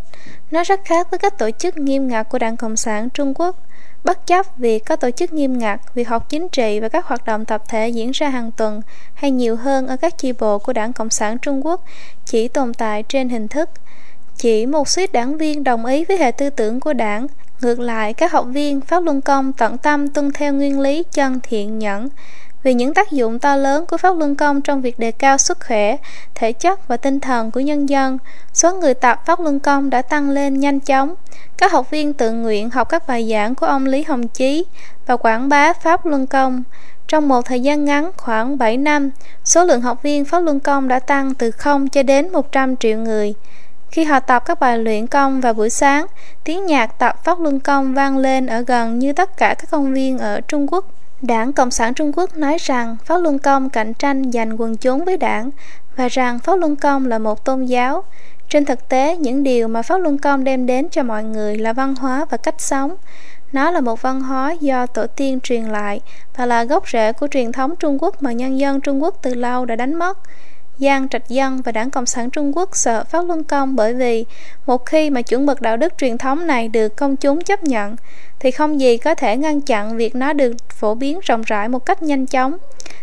[0.51, 3.55] Nó rất khác với cách tổ chức nghiêm ngặt của Đảng Cộng sản Trung Quốc.
[4.03, 7.25] Bất chấp việc có tổ chức nghiêm ngặt, việc học chính trị và các hoạt
[7.25, 8.81] động tập thể diễn ra hàng tuần
[9.13, 11.83] hay nhiều hơn ở các chi bộ của Đảng Cộng sản Trung Quốc
[12.25, 13.69] chỉ tồn tại trên hình thức.
[14.37, 17.27] Chỉ một suýt đảng viên đồng ý với hệ tư tưởng của đảng.
[17.61, 21.39] Ngược lại, các học viên Pháp Luân Công tận tâm tuân theo nguyên lý chân
[21.43, 22.09] thiện nhẫn,
[22.63, 25.57] vì những tác dụng to lớn của Pháp Luân Công trong việc đề cao sức
[25.67, 25.97] khỏe,
[26.35, 28.17] thể chất và tinh thần của nhân dân,
[28.53, 31.15] số người tập Pháp Luân Công đã tăng lên nhanh chóng.
[31.57, 34.65] Các học viên tự nguyện học các bài giảng của ông Lý Hồng Chí
[35.07, 36.63] và quảng bá Pháp Luân Công.
[37.07, 39.09] Trong một thời gian ngắn khoảng 7 năm,
[39.45, 42.97] số lượng học viên Pháp Luân Công đã tăng từ 0 cho đến 100 triệu
[42.97, 43.33] người.
[43.91, 46.05] Khi họ tập các bài luyện công vào buổi sáng,
[46.43, 49.93] tiếng nhạc tập Pháp Luân Công vang lên ở gần như tất cả các công
[49.93, 50.85] viên ở Trung Quốc.
[51.21, 55.05] Đảng Cộng sản Trung Quốc nói rằng Pháp Luân Công cạnh tranh giành quần chúng
[55.05, 55.49] với đảng
[55.95, 58.03] và rằng Pháp Luân Công là một tôn giáo.
[58.49, 61.73] Trên thực tế, những điều mà Pháp Luân Công đem đến cho mọi người là
[61.73, 62.95] văn hóa và cách sống.
[63.51, 66.01] Nó là một văn hóa do tổ tiên truyền lại
[66.35, 69.33] và là gốc rễ của truyền thống Trung Quốc mà nhân dân Trung Quốc từ
[69.33, 70.17] lâu đã đánh mất.
[70.79, 74.25] Giang, Trạch Dân và Đảng Cộng sản Trung Quốc sợ Pháp Luân Công bởi vì
[74.65, 77.95] một khi mà chuẩn mực đạo đức truyền thống này được công chúng chấp nhận,
[78.39, 81.85] thì không gì có thể ngăn chặn việc nó được phổ biến rộng rãi một
[81.85, 82.57] cách nhanh chóng.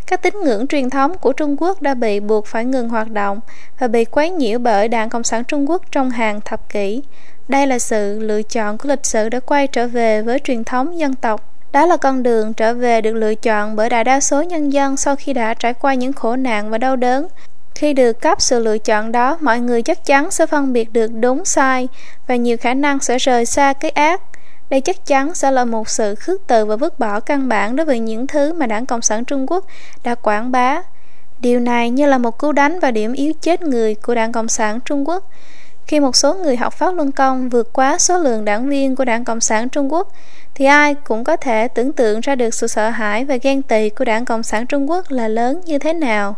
[0.06, 3.40] Các tín ngưỡng truyền thống của Trung Quốc đã bị buộc phải ngừng hoạt động
[3.78, 7.02] và bị quấy nhiễu bởi Đảng Cộng sản Trung Quốc trong hàng thập kỷ.
[7.48, 10.98] Đây là sự lựa chọn của lịch sử đã quay trở về với truyền thống
[10.98, 11.52] dân tộc.
[11.72, 14.96] Đó là con đường trở về được lựa chọn bởi đại đa số nhân dân
[14.96, 17.28] sau khi đã trải qua những khổ nạn và đau đớn.
[17.76, 21.06] Khi được cấp sự lựa chọn đó, mọi người chắc chắn sẽ phân biệt được
[21.06, 21.88] đúng sai
[22.26, 24.22] và nhiều khả năng sẽ rời xa cái ác.
[24.70, 27.86] Đây chắc chắn sẽ là một sự khước từ và vứt bỏ căn bản đối
[27.86, 29.64] với những thứ mà Đảng Cộng sản Trung Quốc
[30.04, 30.82] đã quảng bá.
[31.40, 34.48] Điều này như là một cú đánh vào điểm yếu chết người của Đảng Cộng
[34.48, 35.30] sản Trung Quốc.
[35.86, 39.04] Khi một số người học pháp luân công vượt quá số lượng đảng viên của
[39.04, 40.12] Đảng Cộng sản Trung Quốc,
[40.54, 43.90] thì ai cũng có thể tưởng tượng ra được sự sợ hãi và ghen tị
[43.90, 46.36] của Đảng Cộng sản Trung Quốc là lớn như thế nào.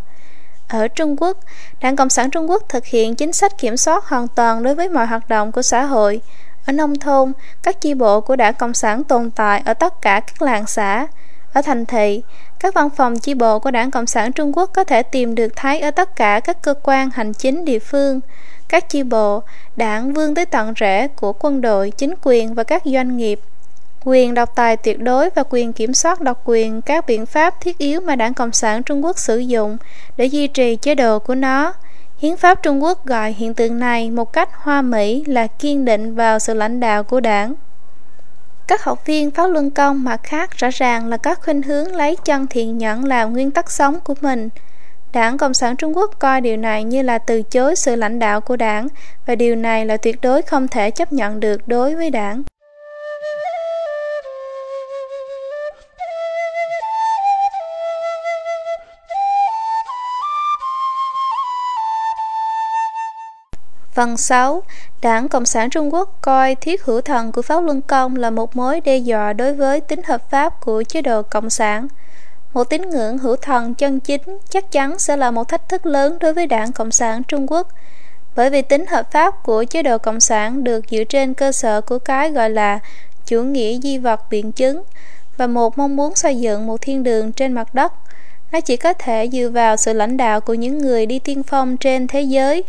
[0.68, 1.38] Ở Trung Quốc,
[1.80, 4.88] Đảng Cộng sản Trung Quốc thực hiện chính sách kiểm soát hoàn toàn đối với
[4.88, 6.20] mọi hoạt động của xã hội.
[6.66, 10.20] Ở nông thôn, các chi bộ của Đảng Cộng sản tồn tại ở tất cả
[10.20, 11.06] các làng xã.
[11.52, 12.22] Ở thành thị,
[12.60, 15.48] các văn phòng chi bộ của Đảng Cộng sản Trung Quốc có thể tìm được
[15.56, 18.20] thấy ở tất cả các cơ quan hành chính địa phương.
[18.68, 19.42] Các chi bộ,
[19.76, 23.40] đảng vươn tới tận rễ của quân đội, chính quyền và các doanh nghiệp
[24.08, 27.78] quyền độc tài tuyệt đối và quyền kiểm soát độc quyền, các biện pháp thiết
[27.78, 29.76] yếu mà đảng Cộng sản Trung Quốc sử dụng
[30.16, 31.72] để duy trì chế độ của nó.
[32.18, 36.14] Hiến pháp Trung Quốc gọi hiện tượng này một cách hoa mỹ là kiên định
[36.14, 37.54] vào sự lãnh đạo của đảng.
[38.66, 42.16] Các học viên Pháp Luân Công mặt khác rõ ràng là các khuynh hướng lấy
[42.24, 44.48] chân thiện nhẫn làm nguyên tắc sống của mình.
[45.12, 48.40] Đảng Cộng sản Trung Quốc coi điều này như là từ chối sự lãnh đạo
[48.40, 48.88] của đảng
[49.26, 52.42] và điều này là tuyệt đối không thể chấp nhận được đối với đảng.
[63.98, 64.62] Phần 6.
[65.02, 68.56] Đảng Cộng sản Trung Quốc coi thiết hữu thần của Pháp Luân Công là một
[68.56, 71.88] mối đe dọa đối với tính hợp pháp của chế độ Cộng sản.
[72.54, 76.18] Một tín ngưỡng hữu thần chân chính chắc chắn sẽ là một thách thức lớn
[76.20, 77.68] đối với Đảng Cộng sản Trung Quốc,
[78.36, 81.80] bởi vì tính hợp pháp của chế độ Cộng sản được dựa trên cơ sở
[81.80, 82.78] của cái gọi là
[83.26, 84.82] chủ nghĩa di vật biện chứng
[85.36, 87.92] và một mong muốn xây dựng một thiên đường trên mặt đất.
[88.52, 91.76] Nó chỉ có thể dựa vào sự lãnh đạo của những người đi tiên phong
[91.76, 92.64] trên thế giới,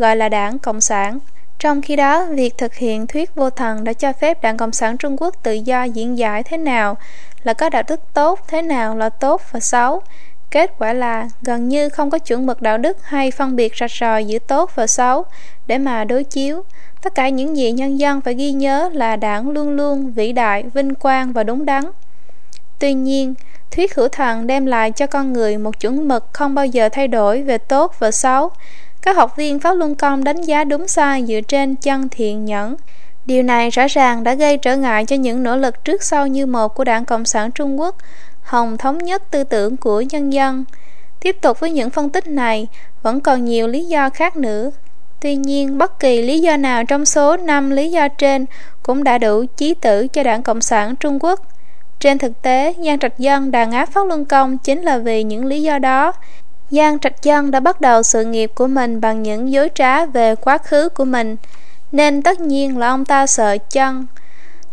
[0.00, 1.18] gọi là đảng Cộng sản.
[1.58, 4.96] Trong khi đó, việc thực hiện thuyết vô thần đã cho phép Đảng Cộng sản
[4.96, 6.96] Trung Quốc tự do diễn giải thế nào
[7.42, 10.02] là có đạo đức tốt, thế nào là tốt và xấu.
[10.50, 13.90] Kết quả là gần như không có chuẩn mực đạo đức hay phân biệt rạch
[14.00, 15.24] ròi giữa tốt và xấu
[15.66, 16.62] để mà đối chiếu.
[17.02, 20.64] Tất cả những gì nhân dân phải ghi nhớ là đảng luôn luôn vĩ đại,
[20.74, 21.84] vinh quang và đúng đắn.
[22.78, 23.34] Tuy nhiên,
[23.70, 27.08] thuyết hữu thần đem lại cho con người một chuẩn mực không bao giờ thay
[27.08, 28.50] đổi về tốt và xấu,
[29.02, 32.76] các học viên Pháp Luân Công đánh giá đúng sai dựa trên chân thiện nhẫn.
[33.26, 36.46] Điều này rõ ràng đã gây trở ngại cho những nỗ lực trước sau như
[36.46, 37.96] một của Đảng Cộng sản Trung Quốc,
[38.42, 40.64] hồng thống nhất tư tưởng của nhân dân.
[41.20, 42.66] Tiếp tục với những phân tích này,
[43.02, 44.70] vẫn còn nhiều lý do khác nữa.
[45.20, 48.46] Tuy nhiên, bất kỳ lý do nào trong số 5 lý do trên
[48.82, 51.40] cũng đã đủ chí tử cho Đảng Cộng sản Trung Quốc.
[52.00, 55.46] Trên thực tế, Giang Trạch Dân đàn áp Pháp Luân Công chính là vì những
[55.46, 56.12] lý do đó,
[56.70, 60.34] Giang Trạch Dân đã bắt đầu sự nghiệp của mình bằng những dối trá về
[60.34, 61.36] quá khứ của mình,
[61.92, 64.06] nên tất nhiên là ông ta sợ chân.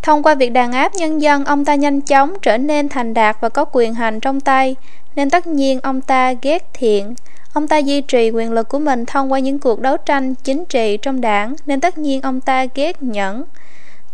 [0.02, 3.38] Thông qua việc đàn áp nhân dân, ông ta nhanh chóng trở nên thành đạt
[3.42, 4.76] và có quyền hành trong tay,
[5.16, 7.16] nên tất nhiên ông ta ghét thiện.
[7.54, 10.66] Ông ta duy trì quyền lực của mình thông qua những cuộc đấu tranh chính
[10.66, 13.44] trị trong đảng, nên tất nhiên ông ta ghét nhẫn.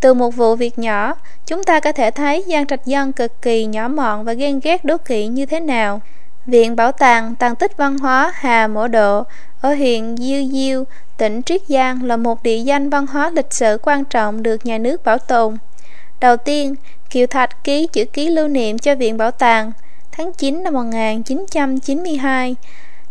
[0.01, 1.15] Từ một vụ việc nhỏ,
[1.47, 4.85] chúng ta có thể thấy Giang Trạch Dân cực kỳ nhỏ mọn và ghen ghét
[4.85, 6.01] đố kỵ như thế nào.
[6.45, 9.23] Viện Bảo tàng Tàng tích văn hóa Hà Mổ Độ
[9.61, 10.83] ở huyện Diêu Diêu,
[11.17, 14.77] tỉnh Triết Giang là một địa danh văn hóa lịch sử quan trọng được nhà
[14.77, 15.57] nước bảo tồn.
[16.19, 16.75] Đầu tiên,
[17.09, 19.71] Kiều Thạch ký chữ ký lưu niệm cho Viện Bảo tàng
[20.11, 22.55] tháng 9 năm 1992.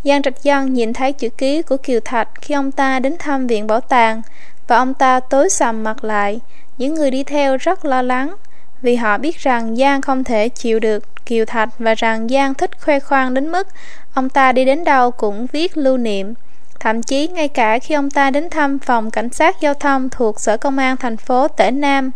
[0.05, 3.47] Giang Trạch Dân nhìn thấy chữ ký của Kiều Thạch khi ông ta đến thăm
[3.47, 4.23] Viện Bảo tàng
[4.69, 6.41] và ông ta tối sầm mặt lại.
[6.79, 8.35] Những người đi theo rất lo lắng
[8.83, 12.71] vì họ biết rằng Giang không thể chịu được Kiều Thạch và rằng Giang thích
[12.81, 13.69] khoe khoang đến mức
[14.15, 16.35] ông ta đi đến đâu cũng viết lưu niệm.
[16.81, 20.41] Thậm chí ngay cả khi ông ta đến thăm phòng cảnh sát giao thông thuộc
[20.41, 22.11] Sở Công an thành phố Tể Nam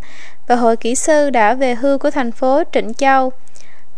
[0.47, 3.33] và hội kỹ sư đã về hưu của thành phố Trịnh Châu,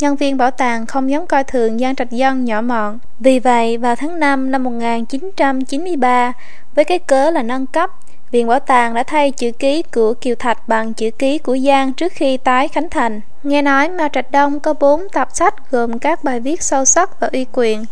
[0.00, 2.98] nhân viên bảo tàng không dám coi thường Giang Trạch Dân nhỏ mọn.
[3.20, 6.32] Vì vậy, vào tháng 5 năm 1993,
[6.74, 7.90] với cái cớ là nâng cấp,
[8.30, 11.92] Viện Bảo tàng đã thay chữ ký của Kiều Thạch bằng chữ ký của Giang
[11.92, 13.20] trước khi tái khánh thành.
[13.42, 17.20] Nghe nói Mao Trạch Đông có 4 tập sách gồm các bài viết sâu sắc
[17.20, 17.84] và uy quyền,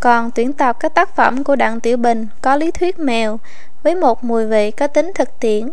[0.00, 3.38] còn tuyển tập các tác phẩm của Đặng Tiểu Bình có lý thuyết mèo
[3.82, 5.70] với một mùi vị có tính thực tiễn.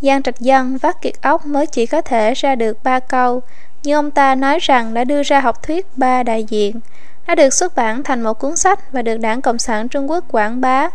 [0.00, 3.42] Giang Trạch Dân vắt kiệt ốc mới chỉ có thể ra được ba câu,
[3.84, 6.80] nhưng ông ta nói rằng đã đưa ra học thuyết ba đại diện.
[7.26, 10.24] Nó được xuất bản thành một cuốn sách và được Đảng Cộng sản Trung Quốc
[10.32, 10.88] quảng bá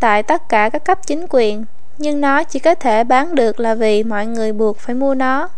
[0.00, 1.64] tại tất cả các cấp chính quyền
[2.00, 5.48] nhưng nó chỉ có thể bán được là vì mọi người buộc phải mua nó.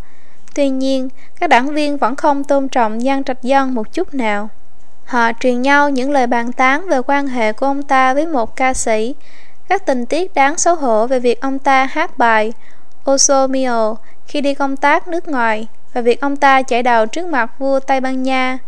[0.55, 1.09] Tuy nhiên,
[1.41, 4.49] các đảng viên vẫn không tôn trọng Giang Trạch Dân một chút nào.
[5.05, 8.57] Họ truyền nhau những lời bàn tán về quan hệ của ông ta với một
[8.57, 9.15] ca sĩ,
[9.69, 12.53] các tình tiết đáng xấu hổ về việc ông ta hát bài
[13.11, 13.95] Osomio
[14.27, 17.81] khi đi công tác nước ngoài và việc ông ta chạy đầu trước mặt vua
[17.81, 18.59] Tây Ban Nha.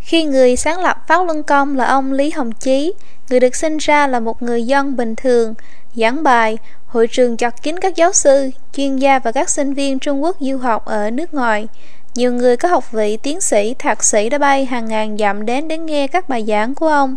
[0.00, 2.92] Khi người sáng lập pháo Luân Công là ông Lý Hồng Chí,
[3.30, 5.54] người được sinh ra là một người dân bình thường,
[5.96, 9.98] giảng bài, hội trường chật kín các giáo sư, chuyên gia và các sinh viên
[9.98, 11.68] Trung Quốc du học ở nước ngoài.
[12.14, 15.68] Nhiều người có học vị tiến sĩ, thạc sĩ đã bay hàng ngàn dặm đến
[15.68, 17.16] để nghe các bài giảng của ông.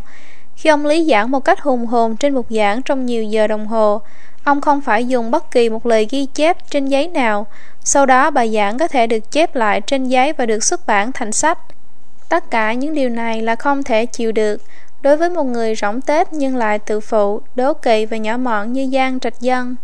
[0.55, 3.67] Khi ông lý giảng một cách hùng hồn trên một giảng trong nhiều giờ đồng
[3.67, 4.01] hồ,
[4.43, 7.47] ông không phải dùng bất kỳ một lời ghi chép trên giấy nào.
[7.83, 11.11] Sau đó bài giảng có thể được chép lại trên giấy và được xuất bản
[11.11, 11.59] thành sách.
[12.29, 14.61] Tất cả những điều này là không thể chịu được
[15.01, 18.73] đối với một người rỗng tết nhưng lại tự phụ, đố kỵ và nhỏ mọn
[18.73, 19.75] như Giang Trạch Dân.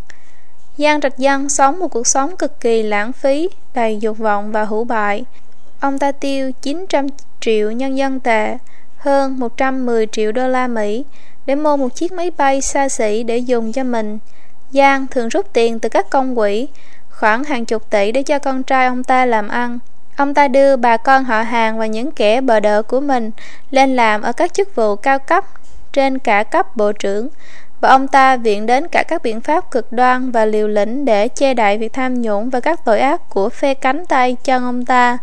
[0.78, 4.64] Giang Trạch Dân sống một cuộc sống cực kỳ lãng phí, đầy dục vọng và
[4.64, 5.26] hữu bại.
[5.80, 7.08] Ông ta tiêu 900
[7.40, 8.58] triệu nhân dân tệ,
[8.98, 11.06] hơn 110 triệu đô la Mỹ
[11.46, 14.20] để mua một chiếc máy bay xa xỉ để dùng cho mình.
[14.72, 16.68] Giang thường rút tiền từ các công quỹ,
[17.10, 19.80] khoảng hàng chục tỷ để cho con trai ông ta làm ăn.
[20.16, 23.32] Ông ta đưa bà con họ hàng và những kẻ bờ đỡ của mình
[23.72, 25.46] lên làm ở các chức vụ cao cấp
[25.94, 27.30] trên cả cấp bộ trưởng
[27.82, 31.28] và ông ta viện đến cả các biện pháp cực đoan và liều lĩnh để
[31.28, 34.86] che đậy việc tham nhũng và các tội ác của phe cánh tay chân ông
[34.86, 35.18] ta.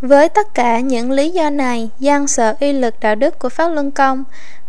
[0.00, 3.68] Với tất cả những lý do này, Giang sợ uy lực đạo đức của Pháp
[3.68, 4.24] Luân Công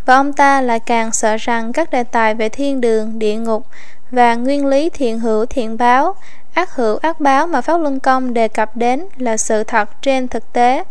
[0.05, 3.65] và ông ta lại càng sợ rằng các đề tài về thiên đường, địa ngục
[4.11, 6.15] và nguyên lý thiện hữu thiện báo
[6.53, 10.27] ác hữu ác báo mà Pháp Luân Công đề cập đến là sự thật trên
[10.27, 10.83] thực tế.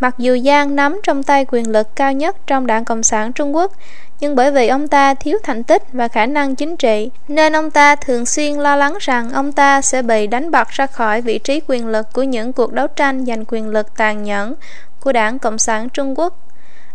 [0.00, 3.56] Mặc dù Giang nắm trong tay quyền lực cao nhất trong đảng Cộng sản Trung
[3.56, 3.72] Quốc,
[4.20, 7.70] nhưng bởi vì ông ta thiếu thành tích và khả năng chính trị, nên ông
[7.70, 11.38] ta thường xuyên lo lắng rằng ông ta sẽ bị đánh bật ra khỏi vị
[11.38, 14.54] trí quyền lực của những cuộc đấu tranh giành quyền lực tàn nhẫn
[15.00, 16.34] của đảng Cộng sản Trung Quốc.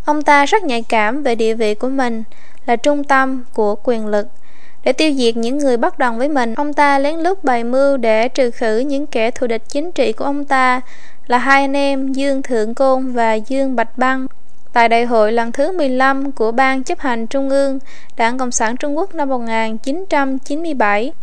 [0.06, 2.24] Ông ta rất nhạy cảm về địa vị của mình,
[2.65, 4.28] là trung tâm của quyền lực.
[4.86, 7.98] Để tiêu diệt những người bất đồng với mình, ông ta lén lút bày mưu
[7.98, 10.82] để trừ khử những kẻ thù địch chính trị của ông ta
[11.28, 14.28] là hai anh em Dương Thượng Côn và Dương Bạch Băng.
[14.74, 17.80] Tại đại hội lần thứ 15 của Ban chấp hành Trung ương
[18.17, 21.13] Đảng Cộng sản Trung Quốc năm 1997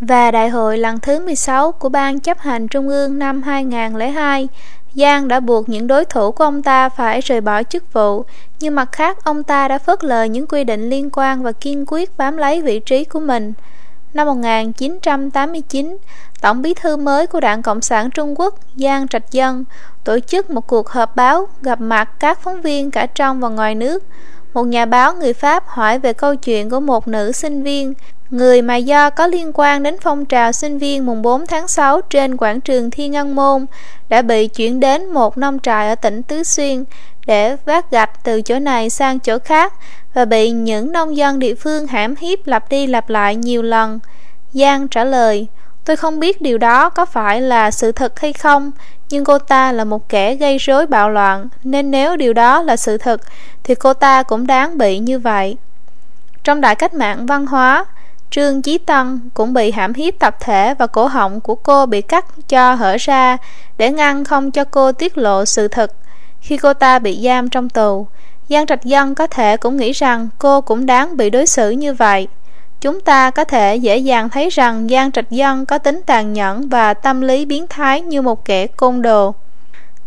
[0.00, 4.48] và đại hội lần thứ 16 của Ban chấp hành Trung ương năm 2002,
[4.96, 8.24] Giang đã buộc những đối thủ của ông ta phải rời bỏ chức vụ,
[8.60, 11.84] nhưng mặt khác ông ta đã phớt lờ những quy định liên quan và kiên
[11.86, 13.52] quyết bám lấy vị trí của mình.
[14.14, 15.96] Năm 1989,
[16.40, 19.64] Tổng bí thư mới của Đảng Cộng sản Trung Quốc Giang Trạch Dân
[20.04, 23.74] tổ chức một cuộc họp báo gặp mặt các phóng viên cả trong và ngoài
[23.74, 24.04] nước.
[24.54, 27.94] một nhà báo người Pháp hỏi về câu chuyện của một nữ sinh viên,
[28.30, 32.00] người mà do có liên quan đến phong trào sinh viên mùng 4 tháng 6
[32.00, 33.66] trên quảng trường Thiên Ngân Môn
[34.08, 36.84] đã bị chuyển đến một nông trại ở tỉnh Tứ Xuyên
[37.26, 39.72] để vác gạch từ chỗ này sang chỗ khác
[40.14, 43.98] và bị những nông dân địa phương hãm hiếp lặp đi lặp lại nhiều lần.
[44.52, 45.46] Giang trả lời,
[45.84, 48.70] tôi không biết điều đó có phải là sự thật hay không,
[49.10, 52.76] nhưng cô ta là một kẻ gây rối bạo loạn, nên nếu điều đó là
[52.76, 53.20] sự thật,
[53.64, 55.56] thì cô ta cũng đáng bị như vậy.
[56.44, 57.84] Trong đại cách mạng văn hóa,
[58.30, 62.02] Trương Chí Tân cũng bị hãm hiếp tập thể và cổ họng của cô bị
[62.02, 63.36] cắt cho hở ra
[63.78, 65.92] để ngăn không cho cô tiết lộ sự thật.
[66.40, 68.06] Khi cô ta bị giam trong tù,
[68.48, 71.94] Giang Trạch Dân có thể cũng nghĩ rằng cô cũng đáng bị đối xử như
[71.94, 72.28] vậy.
[72.80, 76.68] Chúng ta có thể dễ dàng thấy rằng Giang Trạch Dân có tính tàn nhẫn
[76.68, 79.34] và tâm lý biến thái như một kẻ côn đồ.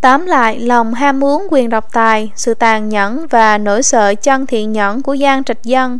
[0.01, 4.45] Tóm lại, lòng ham muốn quyền độc tài, sự tàn nhẫn và nỗi sợ chân
[4.45, 5.99] thiện nhẫn của Giang Trạch Dân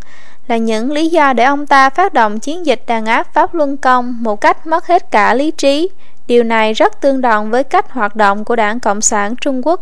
[0.50, 3.78] là những lý do để ông ta phát động chiến dịch đàn áp Pháp Luân
[3.78, 5.90] Công một cách mất hết cả lý trí.
[6.28, 9.82] Điều này rất tương đồng với cách hoạt động của Đảng Cộng sản Trung Quốc.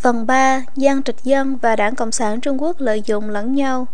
[0.00, 0.62] Phần 3.
[0.76, 3.86] Giang Trạch Dân và Đảng Cộng sản Trung Quốc lợi dụng lẫn nhau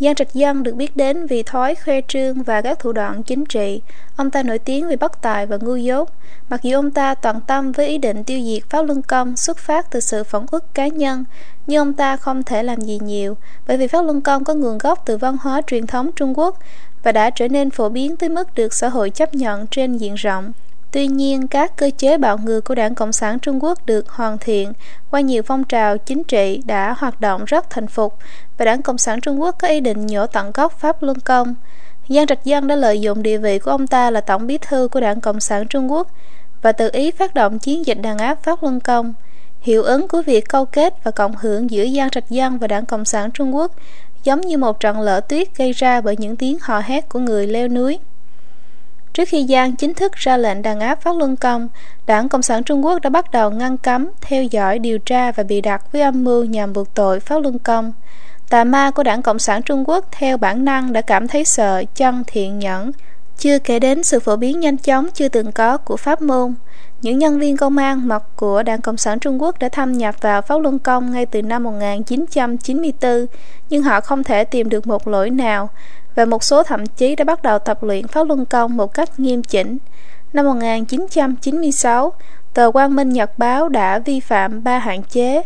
[0.00, 3.44] Giang Trạch Dân được biết đến vì thói khoe trương và các thủ đoạn chính
[3.44, 3.80] trị.
[4.16, 6.10] Ông ta nổi tiếng vì bất tài và ngu dốt.
[6.48, 9.58] Mặc dù ông ta toàn tâm với ý định tiêu diệt Pháp Luân Công xuất
[9.58, 11.24] phát từ sự phẫn ức cá nhân,
[11.66, 14.78] nhưng ông ta không thể làm gì nhiều, bởi vì Pháp Luân Công có nguồn
[14.78, 16.58] gốc từ văn hóa truyền thống Trung Quốc
[17.02, 20.14] và đã trở nên phổ biến tới mức được xã hội chấp nhận trên diện
[20.14, 20.52] rộng.
[20.92, 24.38] Tuy nhiên, các cơ chế bạo ngược của Đảng Cộng sản Trung Quốc được hoàn
[24.38, 24.72] thiện
[25.10, 28.14] qua nhiều phong trào chính trị đã hoạt động rất thành phục
[28.58, 31.54] và Đảng Cộng sản Trung Quốc có ý định nhổ tận gốc Pháp Luân Công.
[32.08, 34.88] Giang Trạch Dân đã lợi dụng địa vị của ông ta là Tổng bí thư
[34.88, 36.08] của Đảng Cộng sản Trung Quốc
[36.62, 39.14] và tự ý phát động chiến dịch đàn áp Pháp Luân Công.
[39.60, 42.86] Hiệu ứng của việc câu kết và cộng hưởng giữa Giang Trạch Dân và Đảng
[42.86, 43.72] Cộng sản Trung Quốc
[44.24, 47.46] giống như một trận lở tuyết gây ra bởi những tiếng hò hét của người
[47.46, 47.98] leo núi.
[49.18, 51.68] Trước khi Giang chính thức ra lệnh đàn áp Pháp Luân Công,
[52.06, 55.42] Đảng Cộng sản Trung Quốc đã bắt đầu ngăn cấm, theo dõi, điều tra và
[55.42, 57.92] bị đặt với âm mưu nhằm buộc tội Pháp Luân Công.
[58.50, 61.84] Tà ma của Đảng Cộng sản Trung Quốc theo bản năng đã cảm thấy sợ,
[61.94, 62.92] chân thiện nhẫn,
[63.38, 66.54] chưa kể đến sự phổ biến nhanh chóng chưa từng có của pháp môn.
[67.02, 70.14] Những nhân viên công an mật của Đảng Cộng sản Trung Quốc đã thâm nhập
[70.20, 73.26] vào Pháp Luân Công ngay từ năm 1994,
[73.70, 75.68] nhưng họ không thể tìm được một lỗi nào
[76.18, 79.20] và một số thậm chí đã bắt đầu tập luyện Pháp Luân Công một cách
[79.20, 79.78] nghiêm chỉnh.
[80.32, 82.12] Năm 1996,
[82.54, 85.42] tờ Quang Minh Nhật Báo đã vi phạm ba hạn chế.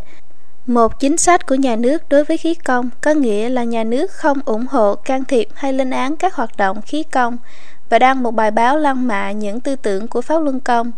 [0.66, 4.11] Một chính sách của nhà nước đối với khí công có nghĩa là nhà nước
[4.11, 7.37] không ủng hộ, can thiệp hay lên án các hoạt động khí công
[7.90, 10.92] và đăng một bài báo lăng mạ những tư tưởng của Pháp Luân Công.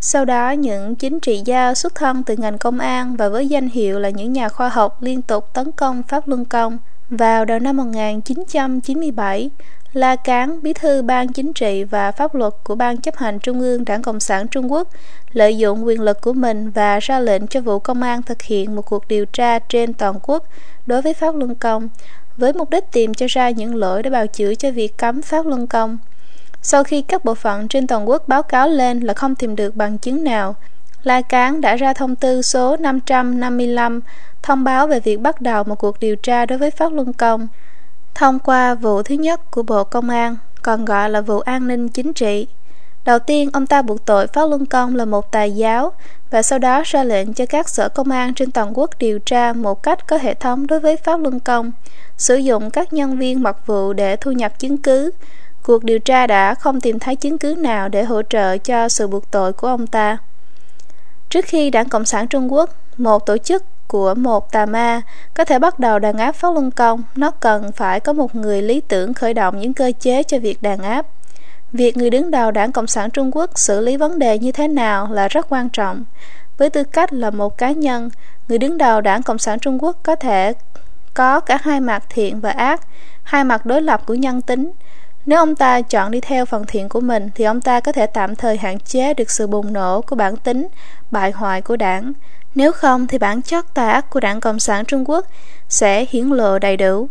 [0.00, 3.68] Sau đó, những chính trị gia xuất thân từ ngành công an và với danh
[3.68, 6.78] hiệu là những nhà khoa học liên tục tấn công Pháp Luân Công.
[7.10, 9.50] Vào đầu năm 1997,
[9.92, 13.60] La Cán, bí thư Ban Chính trị và Pháp luật của Ban chấp hành Trung
[13.60, 14.88] ương Đảng Cộng sản Trung Quốc,
[15.32, 18.76] lợi dụng quyền lực của mình và ra lệnh cho Vụ Công an thực hiện
[18.76, 20.44] một cuộc điều tra trên toàn quốc
[20.86, 21.88] đối với Pháp Luân Công,
[22.36, 25.46] với mục đích tìm cho ra những lỗi để bào chữa cho việc cấm Pháp
[25.46, 25.98] Luân Công.
[26.62, 29.76] Sau khi các bộ phận trên toàn quốc báo cáo lên là không tìm được
[29.76, 30.56] bằng chứng nào,
[31.02, 34.00] La Cán đã ra thông tư số 555
[34.42, 37.48] thông báo về việc bắt đầu một cuộc điều tra đối với Pháp Luân Công
[38.14, 41.88] thông qua vụ thứ nhất của Bộ Công an, còn gọi là vụ an ninh
[41.88, 42.46] chính trị.
[43.04, 45.92] Đầu tiên, ông ta buộc tội Pháp Luân Công là một tài giáo
[46.30, 49.52] và sau đó ra lệnh cho các sở công an trên toàn quốc điều tra
[49.52, 51.72] một cách có hệ thống đối với Pháp Luân Công,
[52.16, 55.10] sử dụng các nhân viên mật vụ để thu nhập chứng cứ.
[55.62, 59.06] Cuộc điều tra đã không tìm thấy chứng cứ nào để hỗ trợ cho sự
[59.06, 60.18] buộc tội của ông ta.
[61.30, 65.00] Trước khi Đảng Cộng sản Trung Quốc, một tổ chức của một tà ma
[65.34, 68.62] có thể bắt đầu đàn áp Pháp Luân Công, nó cần phải có một người
[68.62, 71.06] lý tưởng khởi động những cơ chế cho việc đàn áp.
[71.72, 74.68] Việc người đứng đầu Đảng Cộng sản Trung Quốc xử lý vấn đề như thế
[74.68, 76.04] nào là rất quan trọng.
[76.58, 78.10] Với tư cách là một cá nhân,
[78.48, 80.52] người đứng đầu Đảng Cộng sản Trung Quốc có thể
[81.14, 82.80] có cả hai mặt thiện và ác,
[83.22, 84.72] hai mặt đối lập của nhân tính.
[85.26, 88.06] Nếu ông ta chọn đi theo phần thiện của mình thì ông ta có thể
[88.06, 90.68] tạm thời hạn chế được sự bùng nổ của bản tính,
[91.10, 92.12] bại hoại của đảng.
[92.58, 95.26] Nếu không thì bản chất tà ác của Đảng Cộng sản Trung Quốc
[95.68, 97.08] sẽ hiển lộ đầy đủ.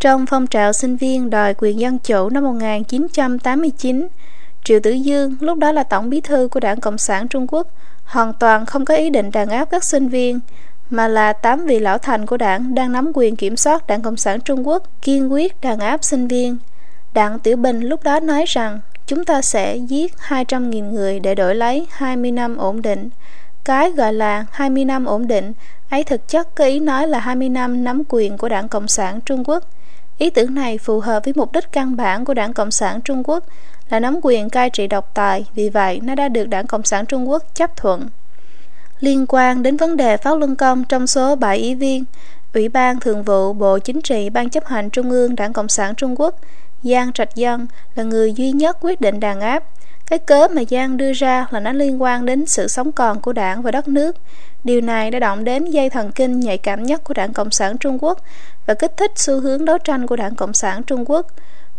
[0.00, 4.08] Trong phong trào sinh viên đòi quyền dân chủ năm 1989,
[4.64, 7.66] Triệu Tử Dương, lúc đó là tổng bí thư của Đảng Cộng sản Trung Quốc,
[8.04, 10.40] hoàn toàn không có ý định đàn áp các sinh viên,
[10.90, 14.16] mà là tám vị lão thành của đảng đang nắm quyền kiểm soát Đảng Cộng
[14.16, 16.56] sản Trung Quốc kiên quyết đàn áp sinh viên.
[17.14, 21.54] Đặng Tiểu Bình lúc đó nói rằng chúng ta sẽ giết 200.000 người để đổi
[21.54, 23.10] lấy 20 năm ổn định.
[23.68, 25.52] Cái gọi là 20 năm ổn định
[25.90, 29.20] ấy thực chất có ý nói là 20 năm nắm quyền của Đảng Cộng sản
[29.20, 29.64] Trung Quốc.
[30.18, 33.22] Ý tưởng này phù hợp với mục đích căn bản của Đảng Cộng sản Trung
[33.24, 33.44] Quốc
[33.88, 37.06] là nắm quyền cai trị độc tài, vì vậy nó đã được Đảng Cộng sản
[37.06, 38.08] Trung Quốc chấp thuận.
[39.00, 42.04] Liên quan đến vấn đề Pháo Luân Công trong số 7 ý viên,
[42.54, 45.94] Ủy ban Thường vụ Bộ Chính trị Ban chấp hành Trung ương Đảng Cộng sản
[45.94, 46.40] Trung Quốc
[46.82, 49.64] Giang Trạch Dân là người duy nhất quyết định đàn áp.
[50.10, 53.32] Cái cớ mà Giang đưa ra là nó liên quan đến sự sống còn của
[53.32, 54.16] đảng và đất nước.
[54.64, 57.78] Điều này đã động đến dây thần kinh nhạy cảm nhất của đảng Cộng sản
[57.78, 58.22] Trung Quốc
[58.66, 61.26] và kích thích xu hướng đấu tranh của đảng Cộng sản Trung Quốc.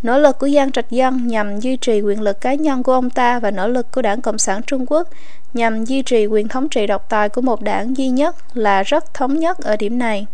[0.04, 3.10] Nỗ lực của Giang Trạch Dân nhằm duy trì quyền lực cá nhân của ông
[3.10, 5.08] ta và nỗ lực của đảng Cộng sản Trung Quốc
[5.54, 9.14] nhằm duy trì quyền thống trị độc tài của một đảng duy nhất là rất
[9.14, 10.28] thống nhất ở điểm này.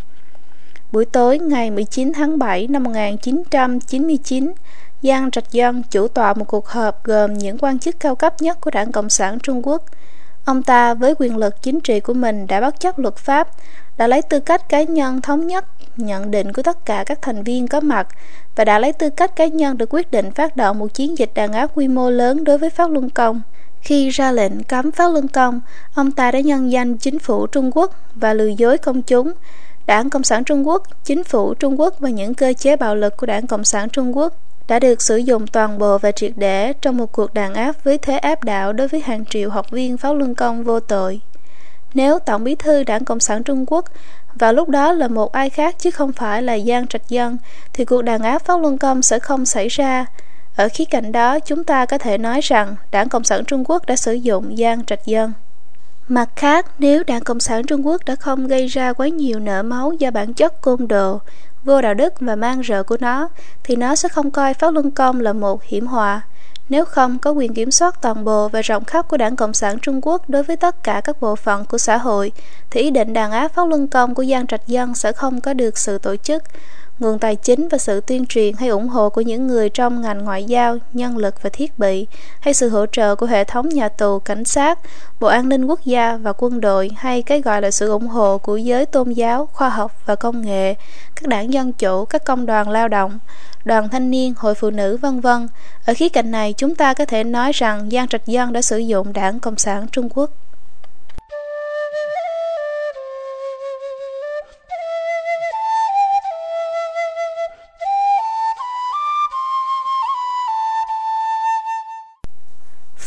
[0.91, 4.53] Buổi tối ngày 19 tháng 7 năm 1999,
[5.05, 8.61] Giang Trạch Dân chủ tọa một cuộc họp gồm những quan chức cao cấp nhất
[8.61, 9.83] của Đảng Cộng sản Trung Quốc.
[10.45, 13.47] Ông ta với quyền lực chính trị của mình đã bất chấp luật pháp,
[13.97, 15.65] đã lấy tư cách cá nhân thống nhất
[15.97, 18.07] nhận định của tất cả các thành viên có mặt
[18.55, 21.31] và đã lấy tư cách cá nhân được quyết định phát động một chiến dịch
[21.33, 23.41] đàn áp quy mô lớn đối với Pháp Luân Công.
[23.81, 25.61] Khi ra lệnh cấm Pháp Luân Công,
[25.95, 29.31] ông ta đã nhân danh chính phủ Trung Quốc và lừa dối công chúng,
[29.85, 33.17] Đảng Cộng sản Trung Quốc, chính phủ Trung Quốc và những cơ chế bạo lực
[33.17, 34.33] của Đảng Cộng sản Trung Quốc
[34.67, 37.97] đã được sử dụng toàn bộ và triệt để trong một cuộc đàn áp với
[37.97, 41.21] thế áp đảo đối với hàng triệu học viên pháo luân công vô tội.
[41.93, 43.85] Nếu Tổng bí thư Đảng Cộng sản Trung Quốc
[44.39, 47.37] vào lúc đó là một ai khác chứ không phải là Giang Trạch Dân,
[47.73, 50.05] thì cuộc đàn áp pháo luân công sẽ không xảy ra.
[50.55, 53.85] Ở khía cạnh đó, chúng ta có thể nói rằng Đảng Cộng sản Trung Quốc
[53.85, 55.33] đã sử dụng Giang Trạch Dân.
[56.07, 59.63] Mặt khác, nếu Đảng Cộng sản Trung Quốc đã không gây ra quá nhiều nợ
[59.63, 61.19] máu do bản chất côn đồ,
[61.65, 63.29] vô đạo đức và mang rợ của nó,
[63.63, 66.21] thì nó sẽ không coi Pháp Luân Công là một hiểm họa.
[66.69, 69.79] Nếu không có quyền kiểm soát toàn bộ và rộng khắp của Đảng Cộng sản
[69.79, 72.31] Trung Quốc đối với tất cả các bộ phận của xã hội,
[72.69, 75.53] thì ý định đàn áp Pháp Luân Công của Giang Trạch Dân sẽ không có
[75.53, 76.43] được sự tổ chức
[76.99, 80.23] nguồn tài chính và sự tuyên truyền hay ủng hộ của những người trong ngành
[80.23, 82.07] ngoại giao, nhân lực và thiết bị,
[82.39, 84.79] hay sự hỗ trợ của hệ thống nhà tù, cảnh sát,
[85.19, 88.37] Bộ An ninh Quốc gia và quân đội, hay cái gọi là sự ủng hộ
[88.37, 90.73] của giới tôn giáo, khoa học và công nghệ,
[91.15, 93.19] các đảng dân chủ, các công đoàn lao động,
[93.65, 95.47] đoàn thanh niên, hội phụ nữ, vân vân.
[95.85, 98.77] Ở khía cạnh này, chúng ta có thể nói rằng Giang Trạch Dân đã sử
[98.77, 100.31] dụng đảng Cộng sản Trung Quốc.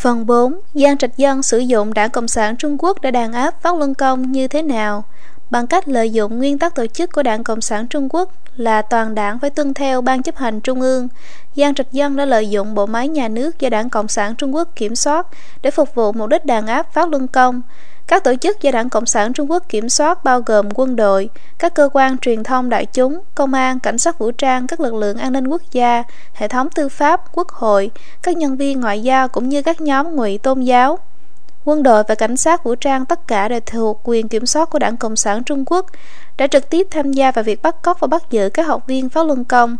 [0.08, 0.60] Phần 4.
[0.74, 3.94] Giang Trạch Dân sử dụng Đảng Cộng sản Trung Quốc để đàn áp Pháp Luân
[3.94, 5.04] Công như thế nào?
[5.50, 8.82] Bằng cách lợi dụng nguyên tắc tổ chức của Đảng Cộng sản Trung Quốc là
[8.82, 11.08] toàn đảng phải tuân theo Ban chấp hành Trung ương,
[11.56, 14.54] Giang Trạch Dân đã lợi dụng bộ máy nhà nước do Đảng Cộng sản Trung
[14.54, 15.26] Quốc kiểm soát
[15.62, 17.62] để phục vụ mục đích đàn áp Pháp Luân Công.
[18.08, 21.30] Các tổ chức do Đảng Cộng sản Trung Quốc kiểm soát bao gồm quân đội,
[21.58, 24.94] các cơ quan truyền thông đại chúng, công an, cảnh sát vũ trang, các lực
[24.94, 26.02] lượng an ninh quốc gia,
[26.32, 27.90] hệ thống tư pháp, quốc hội,
[28.22, 30.98] các nhân viên ngoại giao cũng như các nhóm ngụy tôn giáo.
[31.64, 34.78] Quân đội và cảnh sát vũ trang tất cả đều thuộc quyền kiểm soát của
[34.78, 35.86] Đảng Cộng sản Trung Quốc,
[36.38, 39.08] đã trực tiếp tham gia vào việc bắt cóc và bắt giữ các học viên
[39.08, 39.76] pháo luân công.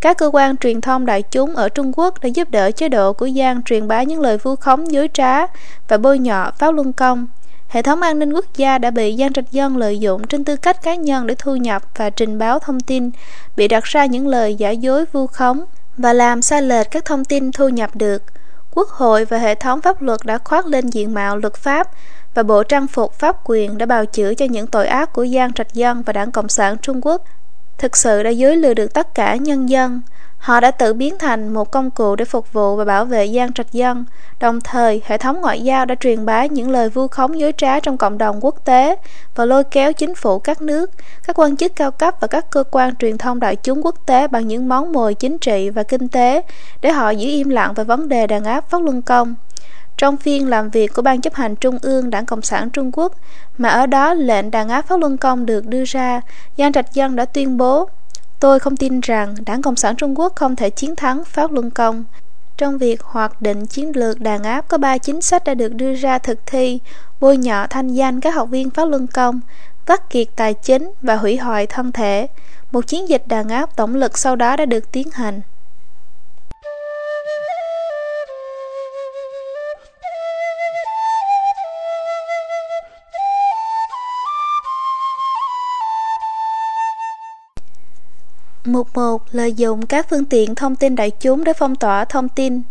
[0.00, 3.12] Các cơ quan truyền thông đại chúng ở Trung Quốc đã giúp đỡ chế độ
[3.12, 5.46] của Giang truyền bá những lời vu khống dối trá
[5.88, 7.26] và bôi nhọ pháo luân công.
[7.72, 10.56] Hệ thống an ninh quốc gia đã bị Giang Trạch Dân lợi dụng trên tư
[10.56, 13.10] cách cá nhân để thu nhập và trình báo thông tin,
[13.56, 15.64] bị đặt ra những lời giả dối vu khống
[15.96, 18.22] và làm sai lệch các thông tin thu nhập được.
[18.74, 21.88] Quốc hội và hệ thống pháp luật đã khoác lên diện mạo luật pháp
[22.34, 25.52] và bộ trang phục pháp quyền đã bào chữa cho những tội ác của Giang
[25.52, 27.24] Trạch Dân và Đảng Cộng sản Trung Quốc.
[27.78, 30.00] Thực sự đã dối lừa được tất cả nhân dân.
[30.42, 33.52] Họ đã tự biến thành một công cụ để phục vụ và bảo vệ gian
[33.52, 34.04] Trạch Dân.
[34.40, 37.80] Đồng thời, hệ thống ngoại giao đã truyền bá những lời vu khống dối trá
[37.80, 38.96] trong cộng đồng quốc tế
[39.34, 40.90] và lôi kéo chính phủ các nước,
[41.24, 44.28] các quan chức cao cấp và các cơ quan truyền thông đại chúng quốc tế
[44.28, 46.42] bằng những món mồi chính trị và kinh tế
[46.80, 49.34] để họ giữ im lặng về vấn đề đàn áp Pháp Luân Công.
[49.96, 53.12] Trong phiên làm việc của Ban chấp hành Trung ương Đảng Cộng sản Trung Quốc,
[53.58, 56.20] mà ở đó lệnh đàn áp Pháp Luân Công được đưa ra,
[56.58, 57.88] Giang Trạch Dân đã tuyên bố
[58.42, 61.70] Tôi không tin rằng Đảng Cộng sản Trung Quốc không thể chiến thắng Pháp Luân
[61.70, 62.04] Công.
[62.56, 65.94] Trong việc hoạch định chiến lược đàn áp có ba chính sách đã được đưa
[65.94, 66.78] ra thực thi,
[67.20, 69.40] bôi nhọ thanh danh các học viên Pháp Luân Công,
[69.86, 72.26] vắt kiệt tài chính và hủy hoại thân thể.
[72.72, 75.40] Một chiến dịch đàn áp tổng lực sau đó đã được tiến hành.
[88.72, 89.22] Mục 1.
[89.30, 92.62] Lợi dụng các phương tiện thông tin đại chúng để phong tỏa thông tin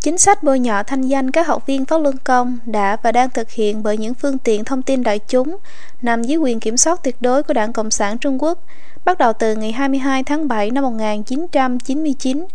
[0.00, 3.30] Chính sách bôi nhọ thanh danh các học viên Pháp Luân Công đã và đang
[3.30, 5.56] thực hiện bởi những phương tiện thông tin đại chúng,
[6.02, 8.58] nằm dưới quyền kiểm soát tuyệt đối của Đảng Cộng sản Trung Quốc,
[9.04, 12.46] bắt đầu từ ngày 22 tháng 7 năm 1999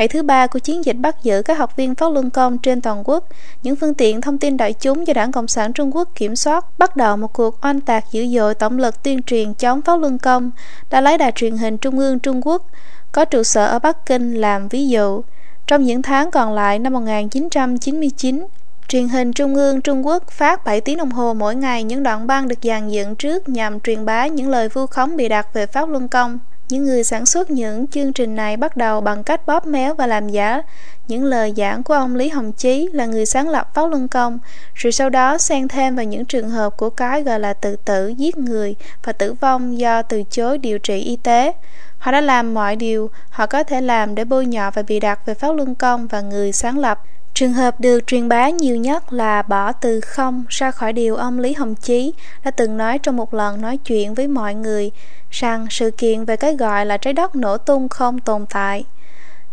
[0.00, 2.80] Ngày thứ ba của chiến dịch bắt giữ các học viên Pháp Luân Công trên
[2.80, 3.28] toàn quốc,
[3.62, 6.78] những phương tiện thông tin đại chúng do Đảng Cộng sản Trung Quốc kiểm soát
[6.78, 10.18] bắt đầu một cuộc oanh tạc dữ dội tổng lực tuyên truyền chống Pháp Luân
[10.18, 10.50] Công
[10.90, 12.66] đã lấy đài truyền hình Trung ương Trung Quốc
[13.12, 15.22] có trụ sở ở Bắc Kinh làm ví dụ.
[15.66, 18.46] Trong những tháng còn lại năm 1999,
[18.88, 22.26] Truyền hình Trung ương Trung Quốc phát 7 tiếng đồng hồ mỗi ngày những đoạn
[22.26, 25.66] băng được dàn dựng trước nhằm truyền bá những lời vu khống bị đặt về
[25.66, 26.38] Pháp Luân Công.
[26.70, 30.06] Những người sản xuất những chương trình này bắt đầu bằng cách bóp méo và
[30.06, 30.62] làm giả
[31.08, 34.38] những lời giảng của ông Lý Hồng Chí là người sáng lập Pháp Luân Công,
[34.74, 38.08] rồi sau đó xen thêm vào những trường hợp của cái gọi là tự tử,
[38.08, 41.52] giết người và tử vong do từ chối điều trị y tế.
[41.98, 45.26] Họ đã làm mọi điều họ có thể làm để bôi nhọ và bị đặt
[45.26, 47.02] về Pháp Luân Công và người sáng lập.
[47.40, 51.38] Trường hợp được truyền bá nhiều nhất là bỏ từ không ra khỏi điều ông
[51.38, 52.12] Lý Hồng Chí
[52.44, 54.90] đã từng nói trong một lần nói chuyện với mọi người
[55.30, 58.84] rằng sự kiện về cái gọi là trái đất nổ tung không tồn tại.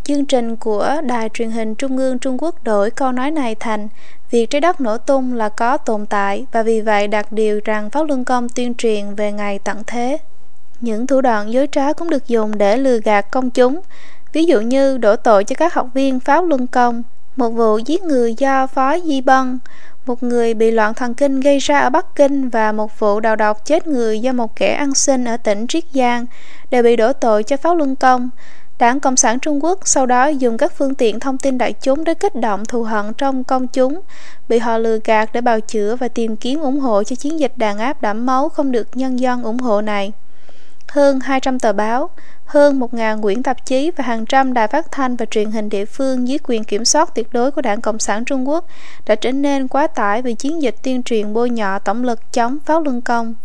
[0.03, 3.88] Chương trình của Đài truyền hình Trung ương Trung Quốc đổi câu nói này thành
[4.31, 7.89] việc trái đất nổ tung là có tồn tại và vì vậy đặt điều rằng
[7.89, 10.17] Pháp Luân Công tuyên truyền về ngày tận thế.
[10.81, 13.81] Những thủ đoạn dối trá cũng được dùng để lừa gạt công chúng,
[14.33, 17.03] ví dụ như đổ tội cho các học viên Pháp Luân Công,
[17.38, 19.59] một vụ giết người do Phó Di Bân,
[20.05, 23.35] một người bị loạn thần kinh gây ra ở Bắc Kinh và một vụ đào
[23.35, 26.25] độc chết người do một kẻ ăn xin ở tỉnh Triết Giang
[26.71, 28.29] đều bị đổ tội cho Pháp Luân Công.
[28.79, 32.03] Đảng Cộng sản Trung Quốc sau đó dùng các phương tiện thông tin đại chúng
[32.03, 33.99] để kích động thù hận trong công chúng,
[34.49, 37.57] bị họ lừa gạt để bào chữa và tìm kiếm ủng hộ cho chiến dịch
[37.57, 40.11] đàn áp đẫm máu không được nhân dân ủng hộ này.
[40.91, 42.09] Hơn 200 tờ báo,
[42.45, 45.85] hơn 1.000 quyển tạp chí và hàng trăm đài phát thanh và truyền hình địa
[45.85, 48.67] phương dưới quyền kiểm soát tuyệt đối của Đảng Cộng sản Trung Quốc
[49.05, 52.57] đã trở nên quá tải vì chiến dịch tuyên truyền bôi nhọ tổng lực chống
[52.65, 53.35] pháo Luân Công.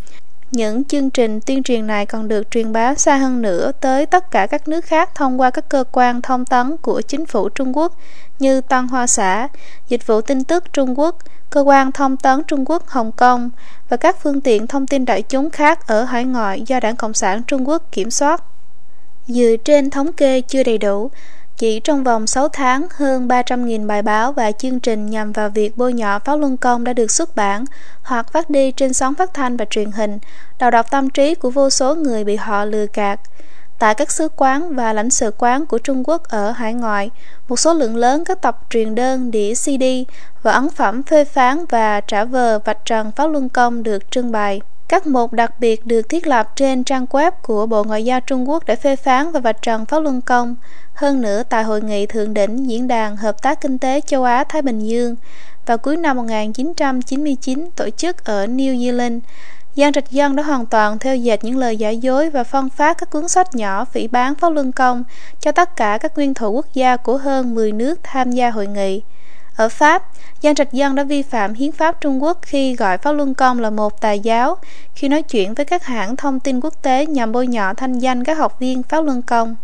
[0.51, 4.31] Những chương trình tuyên truyền này còn được truyền bá xa hơn nữa tới tất
[4.31, 7.77] cả các nước khác thông qua các cơ quan thông tấn của chính phủ Trung
[7.77, 7.97] Quốc
[8.43, 9.49] như Tân Hoa Xã,
[9.89, 11.17] Dịch vụ tin tức Trung Quốc,
[11.51, 13.51] Cơ quan Thông tấn Trung Quốc Hồng Kông
[13.89, 17.15] và các phương tiện thông tin đại chúng khác ở hải ngoại do Đảng Cộng
[17.15, 18.45] sản Trung Quốc kiểm soát.
[19.27, 21.11] Dựa trên thống kê chưa đầy đủ,
[21.57, 25.77] chỉ trong vòng 6 tháng, hơn 300.000 bài báo và chương trình nhằm vào việc
[25.77, 27.65] bôi nhọ Pháp Luân Công đã được xuất bản
[28.03, 30.19] hoặc phát đi trên sóng phát thanh và truyền hình,
[30.59, 33.21] đào độc tâm trí của vô số người bị họ lừa gạt.
[33.83, 37.11] Tại các sứ quán và lãnh sự quán của Trung Quốc ở hải ngoại,
[37.49, 39.85] một số lượng lớn các tập truyền đơn, đĩa CD
[40.43, 44.33] và ấn phẩm phê phán và trả vờ vạch trần Pháp Luân Công được trưng
[44.33, 44.61] bày.
[44.89, 48.51] Các mục đặc biệt được thiết lập trên trang web của Bộ Ngoại giao Trung
[48.51, 50.55] Quốc để phê phán và vạch trần Pháp Luân Công.
[50.95, 54.63] Hơn nữa, tại hội nghị thượng đỉnh Diễn đàn Hợp tác Kinh tế Châu Á-Thái
[54.63, 55.17] Bình Dương
[55.67, 59.21] vào cuối năm 1999 tổ chức ở New Zealand,
[59.77, 62.99] Giang Trạch Dân đã hoàn toàn theo dệt những lời giả dối và phân phát
[62.99, 65.05] các cuốn sách nhỏ phỉ bán Pháp Luân Công
[65.41, 68.67] cho tất cả các nguyên thủ quốc gia của hơn 10 nước tham gia hội
[68.67, 69.03] nghị.
[69.57, 70.03] Ở Pháp,
[70.43, 73.61] Giang Trạch Dân đã vi phạm hiến pháp Trung Quốc khi gọi Pháp Luân Công
[73.61, 74.57] là một tà giáo,
[74.95, 78.25] khi nói chuyện với các hãng thông tin quốc tế nhằm bôi nhọ thanh danh
[78.25, 79.57] các học viên Pháp Luân Công.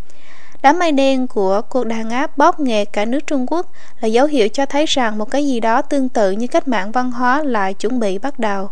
[0.63, 3.67] Đám mây đen của cuộc đàn áp bóp nghẹt cả nước Trung Quốc
[4.01, 6.93] là dấu hiệu cho thấy rằng một cái gì đó tương tự như cách mạng
[6.93, 8.71] văn hóa lại chuẩn bị bắt đầu.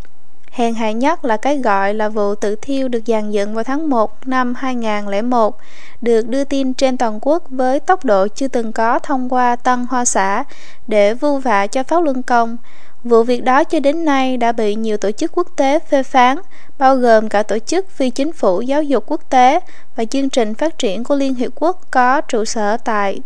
[0.56, 3.88] Hèn hạ nhất là cái gọi là vụ tự thiêu được dàn dựng vào tháng
[3.88, 5.56] 1 năm 2001,
[6.00, 9.86] được đưa tin trên toàn quốc với tốc độ chưa từng có thông qua Tân
[9.90, 10.44] Hoa Xã
[10.86, 12.56] để vu vạ cho Pháp Luân Công.
[13.04, 16.38] Vụ việc đó cho đến nay đã bị nhiều tổ chức quốc tế phê phán,
[16.78, 19.60] bao gồm cả tổ chức phi chính phủ giáo dục quốc tế
[19.96, 23.20] và chương trình phát triển của Liên Hiệp Quốc có trụ sở tại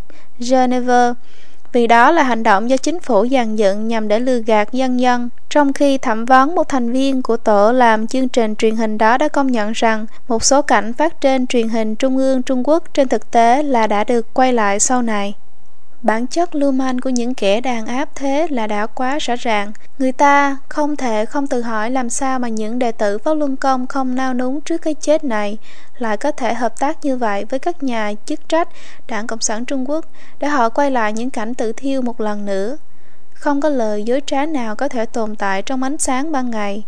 [0.50, 1.14] Geneva
[1.72, 5.00] vì đó là hành động do chính phủ dàn dựng nhằm để lừa gạt dân
[5.00, 5.28] dân.
[5.50, 9.18] Trong khi thẩm vấn một thành viên của tổ làm chương trình truyền hình đó
[9.18, 12.84] đã công nhận rằng một số cảnh phát trên truyền hình trung ương Trung Quốc
[12.94, 15.34] trên thực tế là đã được quay lại sau này.
[16.02, 19.72] Bản chất lưu manh của những kẻ đàn áp thế là đã quá rõ ràng.
[19.98, 23.56] Người ta không thể không tự hỏi làm sao mà những đệ tử Pháp Luân
[23.56, 25.58] Công không nao núng trước cái chết này
[25.98, 28.68] lại có thể hợp tác như vậy với các nhà chức trách
[29.08, 30.04] Đảng Cộng sản Trung Quốc
[30.38, 32.76] để họ quay lại những cảnh tự thiêu một lần nữa.
[33.34, 36.84] Không có lời dối trá nào có thể tồn tại trong ánh sáng ban ngày.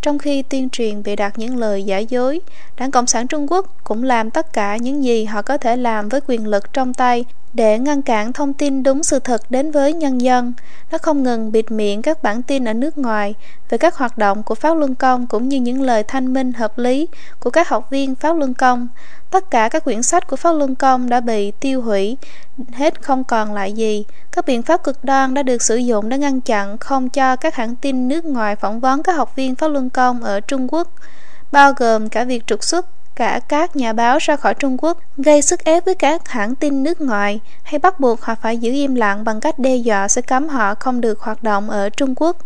[0.00, 2.40] Trong khi tuyên truyền bị đặt những lời giả dối,
[2.76, 6.08] Đảng Cộng sản Trung Quốc cũng làm tất cả những gì họ có thể làm
[6.08, 7.24] với quyền lực trong tay
[7.56, 10.52] để ngăn cản thông tin đúng sự thật đến với nhân dân.
[10.92, 13.34] Nó không ngừng bịt miệng các bản tin ở nước ngoài
[13.68, 16.78] về các hoạt động của Pháp Luân Công cũng như những lời thanh minh hợp
[16.78, 17.08] lý
[17.40, 18.88] của các học viên Pháp Luân Công.
[19.30, 22.16] Tất cả các quyển sách của Pháp Luân Công đã bị tiêu hủy,
[22.72, 24.04] hết không còn lại gì.
[24.32, 27.54] Các biện pháp cực đoan đã được sử dụng để ngăn chặn không cho các
[27.54, 30.88] hãng tin nước ngoài phỏng vấn các học viên Pháp Luân Công ở Trung Quốc,
[31.52, 35.42] bao gồm cả việc trục xuất cả các nhà báo ra khỏi Trung Quốc, gây
[35.42, 38.94] sức ép với các hãng tin nước ngoài hay bắt buộc họ phải giữ im
[38.94, 42.36] lặng bằng cách đe dọa sẽ cấm họ không được hoạt động ở Trung Quốc.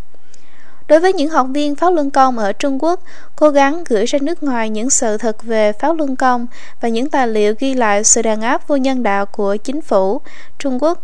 [0.87, 2.99] Đối với những học viên Pháp Luân Công ở Trung Quốc,
[3.35, 6.47] cố gắng gửi ra nước ngoài những sự thật về Pháp Luân Công
[6.81, 10.21] và những tài liệu ghi lại sự đàn áp vô nhân đạo của chính phủ
[10.59, 11.03] Trung Quốc.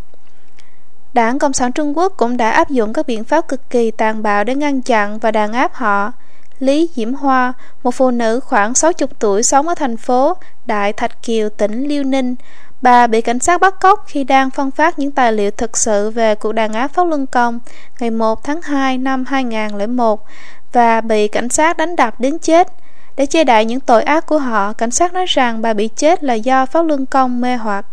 [1.14, 4.24] Đảng Cộng sản Trung Quốc cũng đã áp dụng các biện pháp cực kỳ tàn
[4.24, 6.12] bạo để ngăn chặn và đàn áp họ.
[6.60, 7.54] Lý Diễm Hoa,
[7.84, 12.04] một phụ nữ khoảng 60 tuổi sống ở thành phố Đại Thạch Kiều, tỉnh Liêu
[12.04, 12.36] Ninh.
[12.82, 16.10] Bà bị cảnh sát bắt cóc khi đang phân phát những tài liệu thực sự
[16.10, 17.60] về cuộc đàn áp Pháp Luân Công
[18.00, 20.26] ngày 1 tháng 2 năm 2001
[20.74, 22.68] và bị cảnh sát đánh đập đến chết.
[23.16, 26.24] Để che đậy những tội ác của họ, cảnh sát nói rằng bà bị chết
[26.24, 27.86] là do Pháp Luân Công mê hoặc.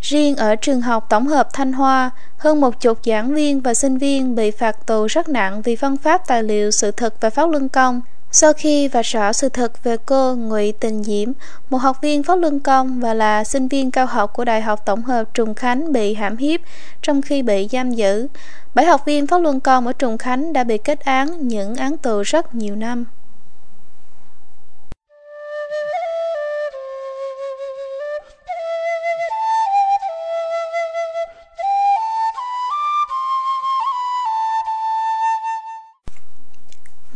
[0.00, 3.98] Riêng ở trường học tổng hợp Thanh Hoa, hơn một chục giảng viên và sinh
[3.98, 7.50] viên bị phạt tù rất nặng vì phân phát tài liệu sự thật và Pháp
[7.50, 8.00] Luân Công.
[8.30, 11.32] Sau khi và rõ sự thật về cô Ngụy Tình Diễm,
[11.70, 14.82] một học viên Pháp Luân Công và là sinh viên cao học của Đại học
[14.86, 16.60] Tổng hợp Trùng Khánh bị hãm hiếp
[17.02, 18.28] trong khi bị giam giữ,
[18.74, 21.96] bảy học viên Pháp Luân Công ở Trùng Khánh đã bị kết án những án
[21.96, 23.04] tù rất nhiều năm.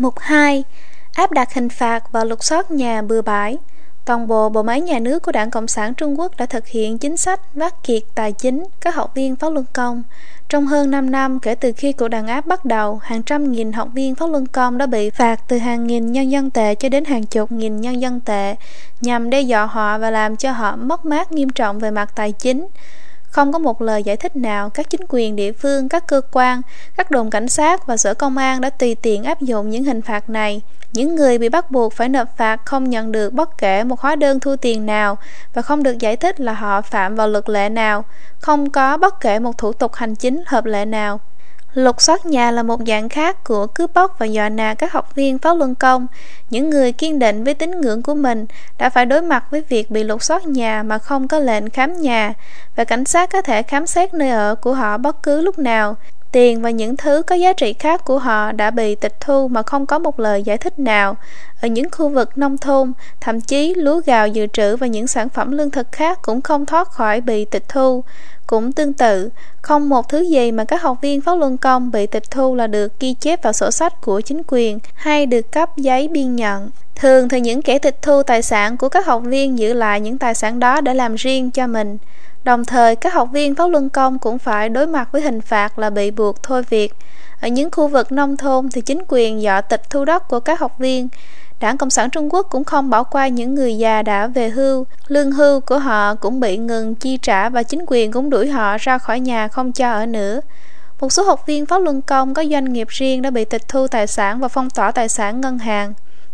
[0.02, 0.64] Mục 2.
[1.12, 3.58] Áp đặt hình phạt và lục soát nhà bừa bãi
[4.04, 6.98] Toàn bộ bộ máy nhà nước của Đảng Cộng sản Trung Quốc đã thực hiện
[6.98, 10.02] chính sách vắt kiệt tài chính các học viên Pháp Luân Công.
[10.48, 13.72] Trong hơn 5 năm kể từ khi cuộc đàn áp bắt đầu, hàng trăm nghìn
[13.72, 16.88] học viên Pháp Luân Công đã bị phạt từ hàng nghìn nhân dân tệ cho
[16.88, 18.54] đến hàng chục nghìn nhân dân tệ
[19.00, 22.32] nhằm đe dọa họ và làm cho họ mất mát nghiêm trọng về mặt tài
[22.32, 22.66] chính.
[23.32, 26.62] Không có một lời giải thích nào, các chính quyền địa phương, các cơ quan,
[26.96, 30.02] các đồn cảnh sát và sở công an đã tùy tiện áp dụng những hình
[30.02, 30.60] phạt này.
[30.92, 34.16] Những người bị bắt buộc phải nộp phạt không nhận được bất kể một hóa
[34.16, 35.18] đơn thu tiền nào
[35.54, 38.04] và không được giải thích là họ phạm vào luật lệ nào,
[38.40, 41.20] không có bất kể một thủ tục hành chính hợp lệ nào.
[41.74, 45.14] Lục soát nhà là một dạng khác của cướp bóc và dọa nạt các học
[45.14, 46.06] viên Pháp Luân Công.
[46.50, 48.46] Những người kiên định với tín ngưỡng của mình
[48.78, 52.00] đã phải đối mặt với việc bị lục soát nhà mà không có lệnh khám
[52.00, 52.34] nhà
[52.76, 55.96] và cảnh sát có thể khám xét nơi ở của họ bất cứ lúc nào.
[56.32, 59.62] Tiền và những thứ có giá trị khác của họ đã bị tịch thu mà
[59.62, 61.16] không có một lời giải thích nào.
[61.60, 65.28] Ở những khu vực nông thôn, thậm chí lúa gạo dự trữ và những sản
[65.28, 68.04] phẩm lương thực khác cũng không thoát khỏi bị tịch thu.
[68.52, 69.30] Cũng tương tự,
[69.62, 72.66] không một thứ gì mà các học viên Pháp Luân Công bị tịch thu là
[72.66, 76.70] được ghi chép vào sổ sách của chính quyền hay được cấp giấy biên nhận.
[76.96, 80.18] Thường thì những kẻ tịch thu tài sản của các học viên giữ lại những
[80.18, 81.98] tài sản đó để làm riêng cho mình.
[82.44, 85.78] Đồng thời, các học viên Pháp Luân Công cũng phải đối mặt với hình phạt
[85.78, 86.94] là bị buộc thôi việc.
[87.40, 90.60] Ở những khu vực nông thôn thì chính quyền dọ tịch thu đất của các
[90.60, 91.08] học viên.
[91.62, 94.86] Đảng Cộng sản Trung Quốc cũng không bỏ qua những người già đã về hưu,
[95.08, 98.76] lương hưu của họ cũng bị ngừng chi trả và chính quyền cũng đuổi họ
[98.80, 100.40] ra khỏi nhà không cho ở nữa.
[101.00, 103.86] Một số học viên Pháp Luân Công có doanh nghiệp riêng đã bị tịch thu
[103.88, 105.92] tài sản và phong tỏa tài sản ngân hàng.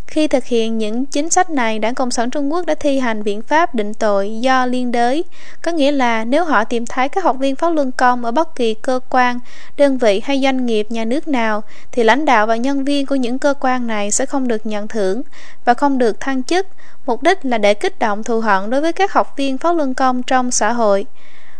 [0.09, 3.23] Khi thực hiện những chính sách này, Đảng Cộng sản Trung Quốc đã thi hành
[3.23, 5.23] biện pháp định tội do liên đới,
[5.61, 8.55] có nghĩa là nếu họ tìm thấy các học viên Pháp Luân Công ở bất
[8.55, 9.39] kỳ cơ quan,
[9.77, 13.15] đơn vị hay doanh nghiệp nhà nước nào, thì lãnh đạo và nhân viên của
[13.15, 15.21] những cơ quan này sẽ không được nhận thưởng
[15.65, 16.67] và không được thăng chức,
[17.05, 19.93] mục đích là để kích động thù hận đối với các học viên Pháp Luân
[19.93, 21.05] Công trong xã hội.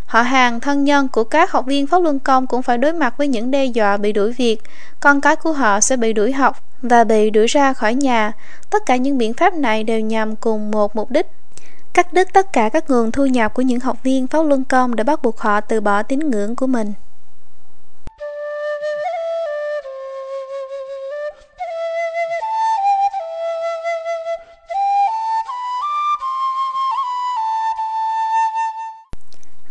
[0.10, 3.18] Họ hàng, thân nhân của các học viên Pháp Luân Công cũng phải đối mặt
[3.18, 4.62] với những đe dọa bị đuổi việc,
[5.00, 8.32] con cái của họ sẽ bị đuổi học và bị đuổi ra khỏi nhà.
[8.70, 11.28] Tất cả những biện pháp này đều nhằm cùng một mục đích
[11.94, 14.96] cắt đứt tất cả các nguồn thu nhập của những học viên Pháp Luân Công
[14.96, 16.94] để bắt buộc họ từ bỏ tín ngưỡng của mình.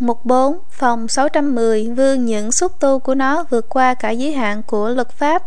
[0.09, 4.89] 14 Phòng 610 Vương những xúc tu của nó vượt qua cả giới hạn của
[4.89, 5.43] luật pháp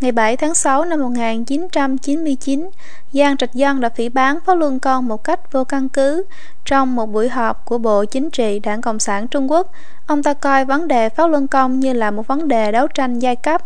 [0.00, 2.70] Ngày 7 tháng 6 năm 1999,
[3.12, 6.24] Giang Trạch Dân đã phỉ bán Pháp Luân Công một cách vô căn cứ.
[6.64, 9.72] Trong một buổi họp của Bộ Chính trị Đảng Cộng sản Trung Quốc,
[10.06, 13.18] ông ta coi vấn đề Pháp Luân Công như là một vấn đề đấu tranh
[13.18, 13.62] giai cấp,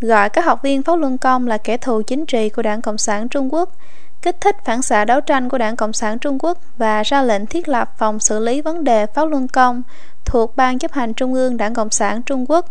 [0.00, 2.98] gọi các học viên Pháp Luân Công là kẻ thù chính trị của Đảng Cộng
[2.98, 3.72] sản Trung Quốc,
[4.22, 7.46] kích thích phản xạ đấu tranh của Đảng Cộng sản Trung Quốc và ra lệnh
[7.46, 9.82] thiết lập phòng xử lý vấn đề Pháp Luân Công,
[10.24, 12.66] thuộc Ban chấp hành Trung ương Đảng Cộng sản Trung Quốc.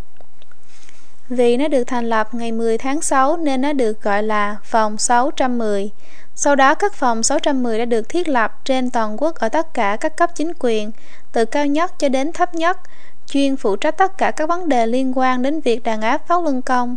[1.28, 4.98] Vì nó được thành lập ngày 10 tháng 6 nên nó được gọi là phòng
[4.98, 5.90] 610.
[6.34, 9.96] Sau đó các phòng 610 đã được thiết lập trên toàn quốc ở tất cả
[10.00, 10.90] các cấp chính quyền,
[11.32, 12.78] từ cao nhất cho đến thấp nhất,
[13.26, 16.42] chuyên phụ trách tất cả các vấn đề liên quan đến việc đàn áp Pháp
[16.42, 16.96] luân công,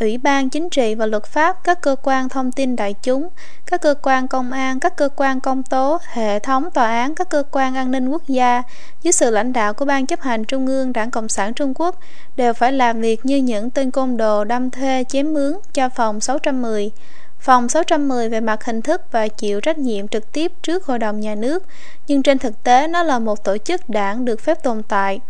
[0.00, 3.28] Ủy ban Chính trị và Luật pháp, các cơ quan thông tin đại chúng,
[3.66, 7.30] các cơ quan công an, các cơ quan công tố, hệ thống tòa án, các
[7.30, 8.62] cơ quan an ninh quốc gia,
[9.02, 11.98] dưới sự lãnh đạo của Ban chấp hành Trung ương Đảng Cộng sản Trung Quốc,
[12.36, 16.20] đều phải làm việc như những tên côn đồ đâm thuê chém mướn cho phòng
[16.20, 16.90] 610.
[17.38, 21.20] Phòng 610 về mặt hình thức và chịu trách nhiệm trực tiếp trước Hội đồng
[21.20, 21.64] Nhà nước,
[22.06, 25.20] nhưng trên thực tế nó là một tổ chức đảng được phép tồn tại.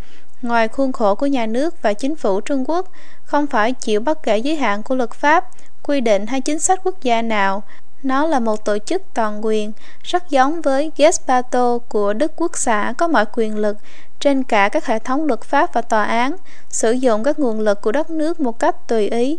[0.43, 2.88] Ngoài khuôn khổ của nhà nước và chính phủ Trung Quốc,
[3.24, 5.45] không phải chịu bất kể giới hạn của luật pháp,
[5.82, 7.62] quy định hay chính sách quốc gia nào.
[8.03, 9.72] Nó là một tổ chức toàn quyền,
[10.03, 13.76] rất giống với Gestapo của Đức Quốc xã có mọi quyền lực
[14.20, 16.36] trên cả các hệ thống luật pháp và tòa án,
[16.68, 19.38] sử dụng các nguồn lực của đất nước một cách tùy ý.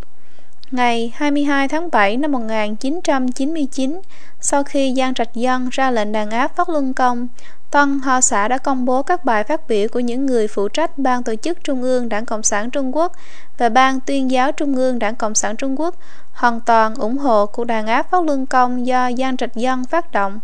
[0.71, 4.01] Ngày 22 tháng 7 năm 1999,
[4.39, 7.27] sau khi Giang Trạch Dân ra lệnh đàn áp Phát Luân Công,
[7.71, 10.97] Tân Hoa xã đã công bố các bài phát biểu của những người phụ trách
[10.97, 13.11] Ban tổ chức Trung ương Đảng Cộng sản Trung Quốc
[13.57, 15.95] và Ban tuyên giáo Trung ương Đảng Cộng sản Trung Quốc
[16.31, 20.11] hoàn toàn ủng hộ cuộc đàn áp Pháp Luân Công do Giang Trạch Dân phát
[20.11, 20.39] động.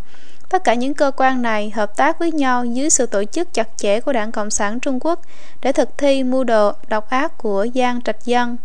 [0.48, 3.68] Tất cả những cơ quan này hợp tác với nhau dưới sự tổ chức chặt
[3.76, 5.20] chẽ của Đảng Cộng sản Trung Quốc
[5.62, 8.56] để thực thi mưu đồ độc ác của Giang Trạch Dân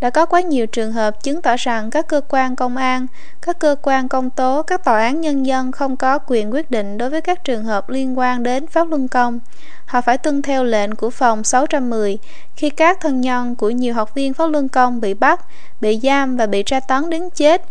[0.00, 3.06] đã có quá nhiều trường hợp chứng tỏ rằng các cơ quan công an,
[3.42, 6.98] các cơ quan công tố, các tòa án nhân dân không có quyền quyết định
[6.98, 9.38] đối với các trường hợp liên quan đến Pháp Luân Công.
[9.86, 12.18] Họ phải tuân theo lệnh của phòng 610
[12.56, 15.40] khi các thân nhân của nhiều học viên Pháp Luân Công bị bắt,
[15.80, 17.62] bị giam và bị tra tấn đến chết,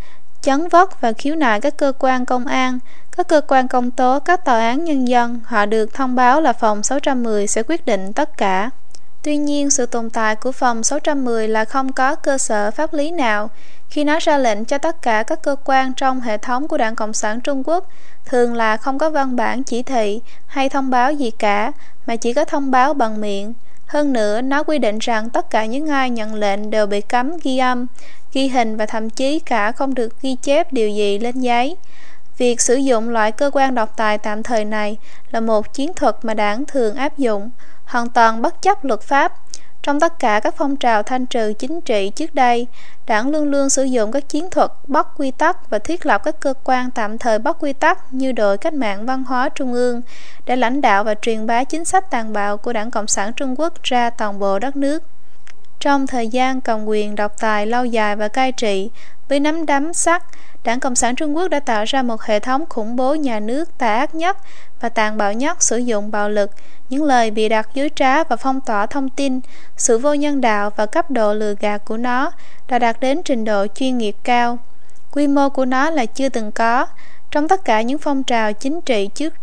[0.42, 2.80] chấn vất và khiếu nại các cơ quan công an,
[3.18, 6.54] các cơ quan công tố, các tòa án nhân dân, họ được thông báo là
[6.54, 8.70] phòng 610 sẽ quyết định tất cả.
[9.24, 13.12] Tuy nhiên, sự tồn tại của phòng 610 là không có cơ sở pháp lý
[13.12, 13.50] nào
[13.90, 16.96] khi nó ra lệnh cho tất cả các cơ quan trong hệ thống của Đảng
[16.96, 17.90] Cộng sản Trung Quốc
[18.26, 21.72] thường là không có văn bản chỉ thị hay thông báo gì cả
[22.06, 23.54] mà chỉ có thông báo bằng miệng.
[23.86, 27.38] Hơn nữa, nó quy định rằng tất cả những ai nhận lệnh đều bị cấm
[27.44, 27.86] ghi âm,
[28.34, 31.78] ghi hình và thậm chí cả không được ghi chép điều gì lên giấy.
[32.38, 34.98] Việc sử dụng loại cơ quan độc tài tạm thời này
[35.32, 37.50] là một chiến thuật mà đảng thường áp dụng
[37.90, 39.34] hoàn toàn bất chấp luật pháp.
[39.84, 42.68] Trong tất cả các phong trào thanh trừ chính trị trước đây,
[43.08, 46.40] đảng luôn luôn sử dụng các chiến thuật bất quy tắc và thiết lập các
[46.40, 50.02] cơ quan tạm thời bất quy tắc như đội cách mạng văn hóa trung ương
[50.46, 53.60] để lãnh đạo và truyền bá chính sách tàn bạo của đảng Cộng sản Trung
[53.60, 55.04] Quốc ra toàn bộ đất nước.
[55.80, 58.90] Trong thời gian cầm quyền độc tài lâu dài và cai trị,
[59.30, 60.24] với nắm đấm sắt,
[60.64, 63.78] Đảng Cộng sản Trung Quốc đã tạo ra một hệ thống khủng bố nhà nước
[63.78, 64.38] tà ác nhất
[64.82, 66.52] và tàn bạo nhất sử dụng bạo lực,
[66.90, 69.40] những lời bị đặt dối trá và phong tỏa thông tin,
[69.78, 72.32] sự vô nhân đạo và cấp độ lừa gạt của nó
[72.68, 74.58] đã đạt đến trình độ chuyên nghiệp cao.
[75.12, 76.86] Quy mô của nó là chưa từng có.
[77.32, 79.34] Trong tất cả những phong trào chính trị trước,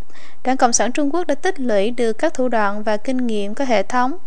[0.45, 3.55] Đảng Cộng sản Trung Quốc đã tích lũy được các thủ đoạn và kinh nghiệm
[3.55, 4.19] có hệ thống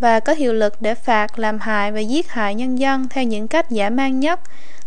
[0.00, 3.48] và có hiệu lực để phạt, làm hại và giết hại nhân dân theo những
[3.48, 4.40] cách giả man nhất,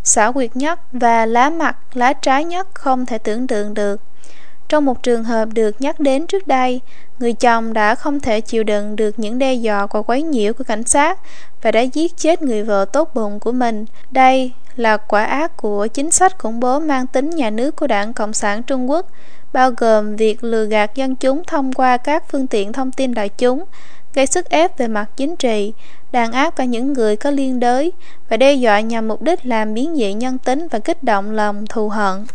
[0.04, 4.02] xảo quyệt nhất và lá mặt, lá trái nhất không thể tưởng tượng được.
[4.70, 6.82] Trong một trường hợp được nhắc đến trước đây,
[7.20, 10.64] người chồng đã không thể chịu đựng được những đe dọa và quấy nhiễu của
[10.64, 11.20] cảnh sát
[11.62, 13.86] và đã giết chết người vợ tốt bụng của mình.
[14.12, 18.14] Đây là quả ác của chính sách khủng bố mang tính nhà nước của Đảng
[18.14, 19.08] Cộng sản Trung Quốc,
[19.54, 23.30] bao gồm việc lừa gạt dân chúng thông qua các phương tiện thông tin đại
[23.30, 23.64] chúng,
[24.14, 25.74] gây sức ép về mặt chính trị,
[26.12, 27.92] đàn áp cả những người có liên đới
[28.30, 31.66] và đe dọa nhằm mục đích làm biến dị nhân tính và kích động lòng
[31.68, 32.26] thù hận.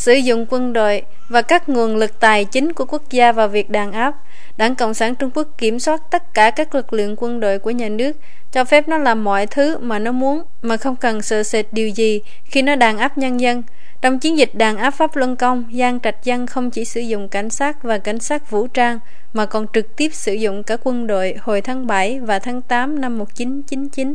[0.00, 3.70] Sử dụng quân đội và các nguồn lực tài chính của quốc gia vào việc
[3.70, 4.14] đàn áp.
[4.56, 7.70] Đảng Cộng sản Trung Quốc kiểm soát tất cả các lực lượng quân đội của
[7.70, 8.16] nhà nước,
[8.52, 11.88] cho phép nó làm mọi thứ mà nó muốn, mà không cần sợ sệt điều
[11.88, 13.62] gì khi nó đàn áp nhân dân.
[14.02, 17.28] Trong chiến dịch đàn áp Pháp Luân Công, Giang Trạch Dân không chỉ sử dụng
[17.28, 18.98] cảnh sát và cảnh sát vũ trang,
[19.32, 23.00] mà còn trực tiếp sử dụng cả quân đội hồi tháng 7 và tháng 8
[23.00, 24.14] năm 1999.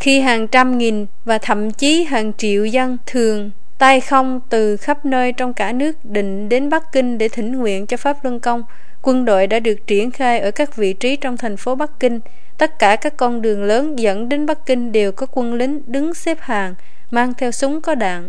[0.00, 5.06] Khi hàng trăm nghìn và thậm chí hàng triệu dân thường tay không từ khắp
[5.06, 8.62] nơi trong cả nước định đến Bắc Kinh để thỉnh nguyện cho Pháp Luân Công.
[9.02, 12.20] Quân đội đã được triển khai ở các vị trí trong thành phố Bắc Kinh.
[12.58, 16.14] Tất cả các con đường lớn dẫn đến Bắc Kinh đều có quân lính đứng
[16.14, 16.74] xếp hàng,
[17.10, 18.28] mang theo súng có đạn.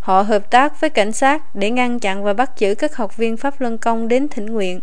[0.00, 3.36] Họ hợp tác với cảnh sát để ngăn chặn và bắt giữ các học viên
[3.36, 4.80] Pháp Luân Công đến thỉnh nguyện.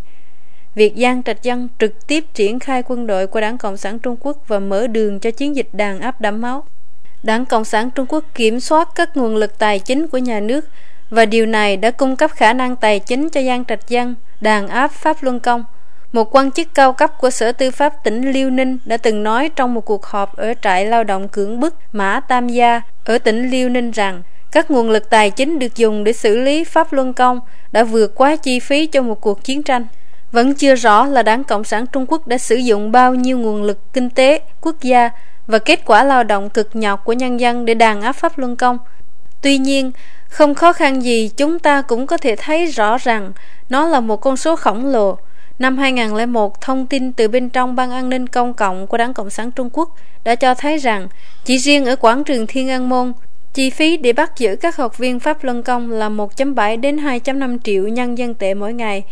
[0.76, 4.18] việc Giang Trạch Dân trực tiếp triển khai quân đội của Đảng Cộng sản Trung
[4.20, 6.64] Quốc và mở đường cho chiến dịch đàn áp đẫm máu.
[7.24, 10.66] Đảng Cộng sản Trung Quốc kiểm soát các nguồn lực tài chính của nhà nước
[11.10, 14.68] và điều này đã cung cấp khả năng tài chính cho Giang Trạch Dân đàn
[14.68, 15.64] áp Pháp Luân Công.
[16.12, 19.50] Một quan chức cao cấp của Sở Tư pháp tỉnh Liêu Ninh đã từng nói
[19.56, 23.50] trong một cuộc họp ở trại lao động cưỡng bức Mã Tam Gia ở tỉnh
[23.50, 27.14] Liêu Ninh rằng các nguồn lực tài chính được dùng để xử lý Pháp Luân
[27.14, 27.40] Công
[27.72, 29.88] đã vượt quá chi phí cho một cuộc chiến tranh.
[30.32, 33.64] Vẫn chưa rõ là Đảng Cộng sản Trung Quốc đã sử dụng bao nhiêu nguồn
[33.64, 35.10] lực kinh tế, quốc gia
[35.52, 38.56] và kết quả lao động cực nhọc của nhân dân để đàn áp Pháp Luân
[38.56, 38.78] Công.
[39.42, 39.92] Tuy nhiên,
[40.28, 43.32] không khó khăn gì chúng ta cũng có thể thấy rõ rằng
[43.70, 45.18] nó là một con số khổng lồ.
[45.60, 49.30] Năm 2001, thông tin từ bên trong Ban an ninh công cộng của Đảng Cộng
[49.30, 51.08] sản Trung Quốc đã cho thấy rằng
[51.46, 53.14] chỉ riêng ở quảng trường Thiên An Môn,
[53.54, 57.58] chi phí để bắt giữ các học viên Pháp Luân Công là 1.7 đến 2.5
[57.64, 59.04] triệu nhân dân tệ mỗi ngày,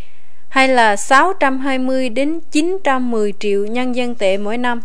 [0.49, 4.81] hay là 620 đến 910 triệu nhân dân tệ mỗi năm.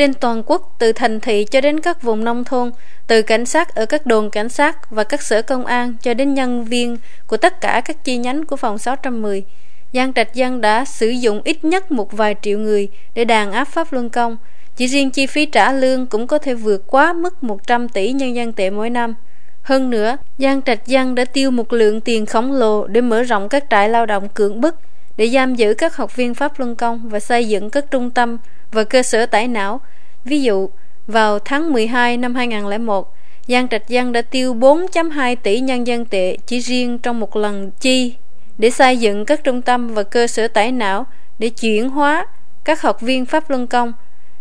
[0.00, 2.70] Trên toàn quốc, từ thành thị cho đến các vùng nông thôn,
[3.06, 6.34] từ cảnh sát ở các đồn cảnh sát và các sở công an cho đến
[6.34, 6.96] nhân viên
[7.26, 9.44] của tất cả các chi nhánh của phòng 610,
[9.92, 13.64] Giang Trạch Dân đã sử dụng ít nhất một vài triệu người để đàn áp
[13.64, 14.36] Pháp Luân Công.
[14.76, 18.34] Chỉ riêng chi phí trả lương cũng có thể vượt quá mức 100 tỷ nhân
[18.34, 19.14] dân tệ mỗi năm.
[19.62, 23.48] Hơn nữa, Giang Trạch Dân đã tiêu một lượng tiền khổng lồ để mở rộng
[23.48, 24.74] các trại lao động cưỡng bức,
[25.16, 28.38] để giam giữ các học viên Pháp Luân Công và xây dựng các trung tâm
[28.72, 29.80] và cơ sở tải não.
[30.24, 30.70] Ví dụ,
[31.06, 33.14] vào tháng 12 năm 2001,
[33.48, 37.70] Giang Trạch Dân đã tiêu 4.2 tỷ nhân dân tệ chỉ riêng trong một lần
[37.80, 38.14] chi
[38.58, 41.06] để xây dựng các trung tâm và cơ sở tải não
[41.38, 42.26] để chuyển hóa
[42.64, 43.92] các học viên Pháp Luân Công.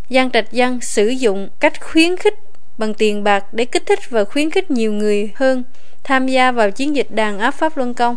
[0.09, 2.39] Giang Trạch Dân sử dụng cách khuyến khích
[2.77, 5.63] bằng tiền bạc để kích thích và khuyến khích nhiều người hơn
[6.03, 8.15] tham gia vào chiến dịch đàn áp Pháp Luân Công.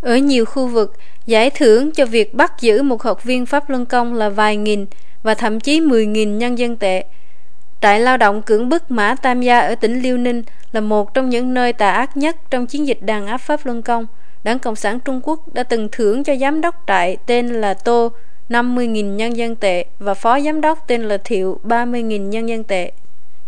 [0.00, 0.96] Ở nhiều khu vực,
[1.26, 4.86] giải thưởng cho việc bắt giữ một học viên Pháp Luân Công là vài nghìn
[5.22, 7.04] và thậm chí 10.000 nhân dân tệ.
[7.80, 10.42] Trại lao động cưỡng bức Mã Tam Gia ở tỉnh Liêu Ninh
[10.72, 13.82] là một trong những nơi tà ác nhất trong chiến dịch đàn áp Pháp Luân
[13.82, 14.06] Công.
[14.44, 18.12] Đảng Cộng sản Trung Quốc đã từng thưởng cho giám đốc trại tên là Tô
[18.48, 22.92] 50.000 nhân dân tệ và phó giám đốc tên là Thiệu 30.000 nhân dân tệ.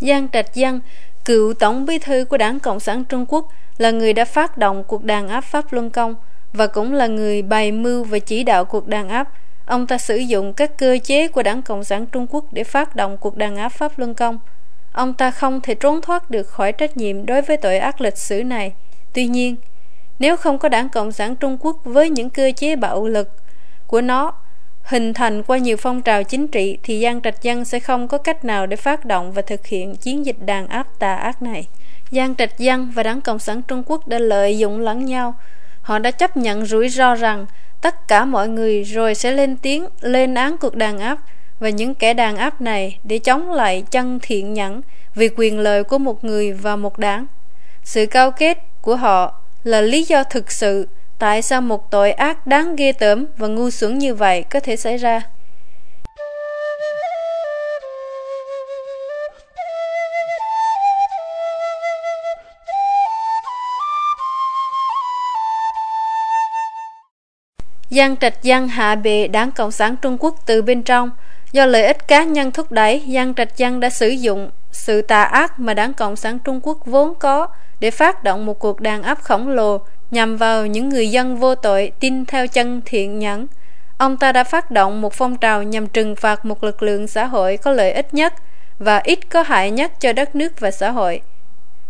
[0.01, 0.81] Giang Trạch Dân,
[1.25, 3.49] cựu tổng bí thư của Đảng Cộng sản Trung Quốc,
[3.79, 6.15] là người đã phát động cuộc đàn áp Pháp Luân Công
[6.53, 9.29] và cũng là người bày mưu và chỉ đạo cuộc đàn áp
[9.67, 12.97] Ông ta sử dụng các cơ chế của Đảng Cộng sản Trung Quốc để phát
[12.97, 14.39] động cuộc đàn áp Pháp Luân Công.
[14.93, 18.19] Ông ta không thể trốn thoát được khỏi trách nhiệm đối với tội ác lịch
[18.19, 18.73] sử này.
[19.13, 19.57] Tuy nhiên,
[20.19, 23.31] nếu không có Đảng Cộng sản Trung Quốc với những cơ chế bạo lực
[23.87, 24.33] của nó
[24.83, 28.19] hình thành qua nhiều phong trào chính trị thì Giang Trạch Dân sẽ không có
[28.19, 31.67] cách nào để phát động và thực hiện chiến dịch đàn áp tà ác này.
[32.11, 35.35] Giang Trạch Dân và Đảng Cộng sản Trung Quốc đã lợi dụng lẫn nhau.
[35.83, 37.47] Họ đã chấp nhận rủi ro rằng
[37.85, 41.19] tất cả mọi người rồi sẽ lên tiếng, lên án cuộc đàn áp
[41.61, 44.83] và những kẻ đàn áp này, để chống lại chân thiện nhẫn,
[45.15, 47.27] vì quyền lợi của một người và một đảng.
[47.83, 52.47] Sự cao kết của họ là lý do thực sự tại sao một tội ác
[52.47, 55.23] đáng ghê tởm và ngu xuẩn như vậy có thể xảy ra.
[67.95, 71.11] Giang Trạch Giang hạ bệ đảng Cộng sản Trung Quốc từ bên trong.
[71.53, 75.23] Do lợi ích cá nhân thúc đẩy, Giang Trạch Giang đã sử dụng sự tà
[75.23, 77.47] ác mà đảng Cộng sản Trung Quốc vốn có
[77.81, 79.81] để phát động một cuộc đàn áp khổng lồ
[80.11, 83.47] nhằm vào những người dân vô tội tin theo chân thiện nhẫn.
[83.99, 87.25] Ông ta đã phát động một phong trào nhằm trừng phạt một lực lượng xã
[87.25, 88.35] hội có lợi ích nhất
[88.79, 91.21] và ít có hại nhất cho đất nước và xã hội.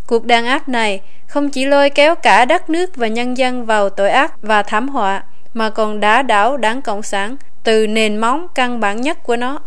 [0.07, 3.90] Cuộc đàn áp này không chỉ lôi kéo cả đất nước và nhân dân vào
[3.90, 5.22] tội ác và thảm họa,
[5.55, 9.61] mà còn đá đảo đảng Cộng sản từ nền móng căn bản nhất của nó.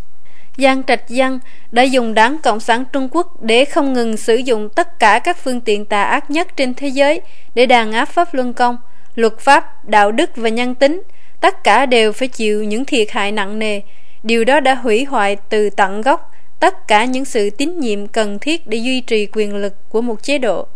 [0.57, 1.39] Giang Trạch Dân
[1.71, 5.37] đã dùng đảng Cộng sản Trung Quốc để không ngừng sử dụng tất cả các
[5.37, 7.21] phương tiện tà ác nhất trên thế giới
[7.55, 8.77] để đàn áp pháp luân công,
[9.15, 11.01] luật pháp, đạo đức và nhân tính.
[11.41, 13.81] Tất cả đều phải chịu những thiệt hại nặng nề.
[14.23, 18.39] Điều đó đã hủy hoại từ tận gốc tất cả những sự tín nhiệm cần
[18.39, 20.67] thiết để duy trì quyền lực của một chế độ.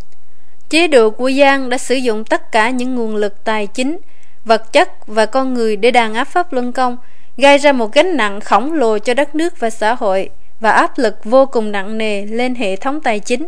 [0.69, 3.97] Chế độ của Giang đã sử dụng tất cả những nguồn lực tài chính,
[4.45, 6.97] vật chất và con người để đàn áp pháp luân công,
[7.37, 10.29] gây ra một gánh nặng khổng lồ cho đất nước và xã hội
[10.59, 13.47] và áp lực vô cùng nặng nề lên hệ thống tài chính.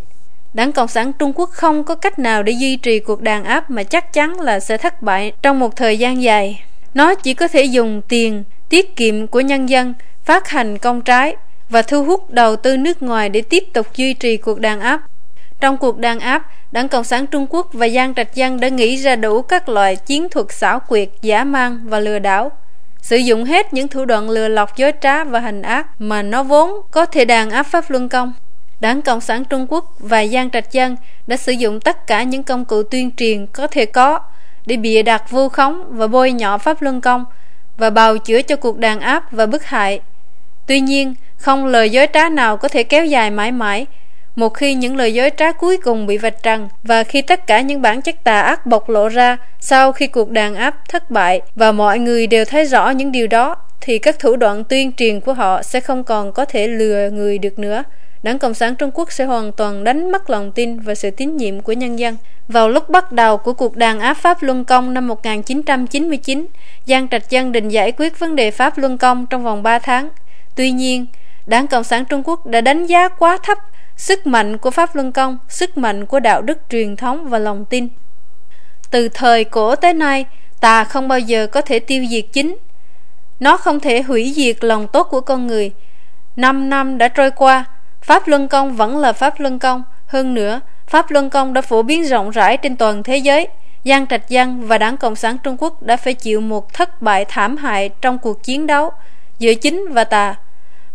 [0.54, 3.70] Đảng Cộng sản Trung Quốc không có cách nào để duy trì cuộc đàn áp
[3.70, 6.64] mà chắc chắn là sẽ thất bại trong một thời gian dài.
[6.94, 9.94] Nó chỉ có thể dùng tiền, tiết kiệm của nhân dân,
[10.26, 11.36] phát hành công trái
[11.70, 15.02] và thu hút đầu tư nước ngoài để tiếp tục duy trì cuộc đàn áp.
[15.64, 18.96] Trong cuộc đàn áp, Đảng Cộng sản Trung Quốc và Giang Trạch Dân đã nghĩ
[18.96, 22.52] ra đủ các loại chiến thuật xảo quyệt, giả mang và lừa đảo.
[23.02, 26.44] sử dụng hết những thủ đoạn lừa lọc dối trá và hành ác mà nó
[26.44, 28.34] vốn có thể đàn áp pháp luân công.
[28.80, 30.96] Đảng Cộng sản Trung Quốc và Giang Trạch Dân
[31.28, 34.20] đã sử dụng tất cả những công cụ tuyên truyền có thể có
[34.66, 37.26] để bịa đặt vu khống và bôi nhọ Pháp Luân Công
[37.78, 40.00] và bào chữa cho cuộc đàn áp và bức hại.
[40.68, 43.86] Tuy nhiên, không lời dối trá nào có thể kéo dài mãi mãi.
[44.36, 47.62] Một khi những lời dối trá cuối cùng bị vạch trần và khi tất cả
[47.62, 51.42] những bản chất tà ác bộc lộ ra sau khi cuộc đàn áp thất bại
[51.56, 55.20] và mọi người đều thấy rõ những điều đó thì các thủ đoạn tuyên truyền
[55.20, 57.84] của họ sẽ không còn có thể lừa người được nữa.
[58.24, 61.38] Đảng Cộng sản Trung Quốc sẽ hoàn toàn đánh mất lòng tin và sự tín
[61.38, 62.18] nhiệm của nhân dân.
[62.48, 66.46] Vào lúc bắt đầu của cuộc đàn áp Pháp Luân Công năm 1999,
[66.86, 70.10] Giang Trạch Dân định giải quyết vấn đề Pháp Luân Công trong vòng 3 tháng.
[70.56, 71.06] Tuy nhiên,
[71.46, 73.58] Đảng Cộng sản Trung Quốc đã đánh giá quá thấp
[74.04, 77.66] sức mạnh của Pháp Luân Công, sức mạnh của đạo đức truyền thống và lòng
[77.66, 77.88] tin.
[78.92, 80.26] Từ thời cổ tới nay,
[80.60, 82.58] tà không bao giờ có thể tiêu diệt chính.
[83.40, 85.72] Nó không thể hủy diệt lòng tốt của con người.
[86.36, 87.66] Năm năm đã trôi qua,
[88.02, 89.84] Pháp Luân Công vẫn là Pháp Luân Công.
[90.06, 93.48] Hơn nữa, Pháp Luân Công đã phổ biến rộng rãi trên toàn thế giới.
[93.86, 97.26] Giang Trạch Dân và Đảng Cộng sản Trung Quốc đã phải chịu một thất bại
[97.26, 98.92] thảm hại trong cuộc chiến đấu
[99.40, 100.36] giữa chính và tà.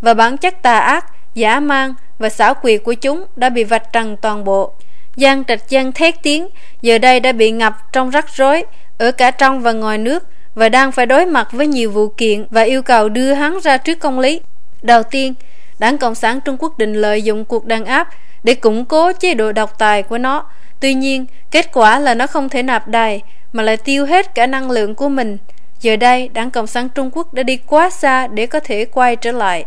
[0.01, 3.93] Và bản chất tà ác, giả mang và xảo quyệt của chúng đã bị vạch
[3.93, 4.73] trần toàn bộ.
[5.17, 6.49] Giang Trạch Giang thét tiếng,
[6.83, 8.65] giờ đây đã bị ngập trong rắc rối,
[8.99, 12.47] ở cả trong và ngoài nước, và đang phải đối mặt với nhiều vụ kiện
[12.51, 14.41] và yêu cầu đưa hắn ra trước công lý.
[14.83, 15.35] Đầu tiên,
[15.79, 18.09] Đảng Cộng sản Trung Quốc định lợi dụng cuộc đàn áp
[18.45, 20.45] để củng cố chế độ độc tài của nó.
[20.81, 23.21] Tuy nhiên, kết quả là nó không thể nạp đài
[23.53, 25.39] mà lại tiêu hết cả năng lượng của mình.
[25.81, 29.17] Giờ đây, Đảng Cộng sản Trung Quốc đã đi quá xa để có thể quay
[29.17, 29.65] trở lại.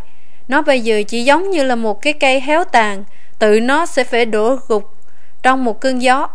[0.48, 3.04] Nó bây giờ chỉ giống như là một cái cây héo tàn,
[3.38, 4.96] tự nó sẽ phải đổ gục
[5.42, 6.28] trong một cơn gió.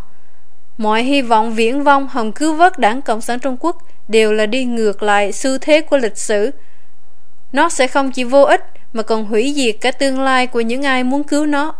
[0.78, 3.78] Mọi hy vọng viễn vông hồng cứu vớt Đảng Cộng sản Trung Quốc
[4.08, 6.51] đều là đi ngược lại xu thế của lịch sử.
[7.51, 10.86] Nó sẽ không chỉ vô ích mà còn hủy diệt cả tương lai của những
[10.86, 11.76] ai muốn cứu nó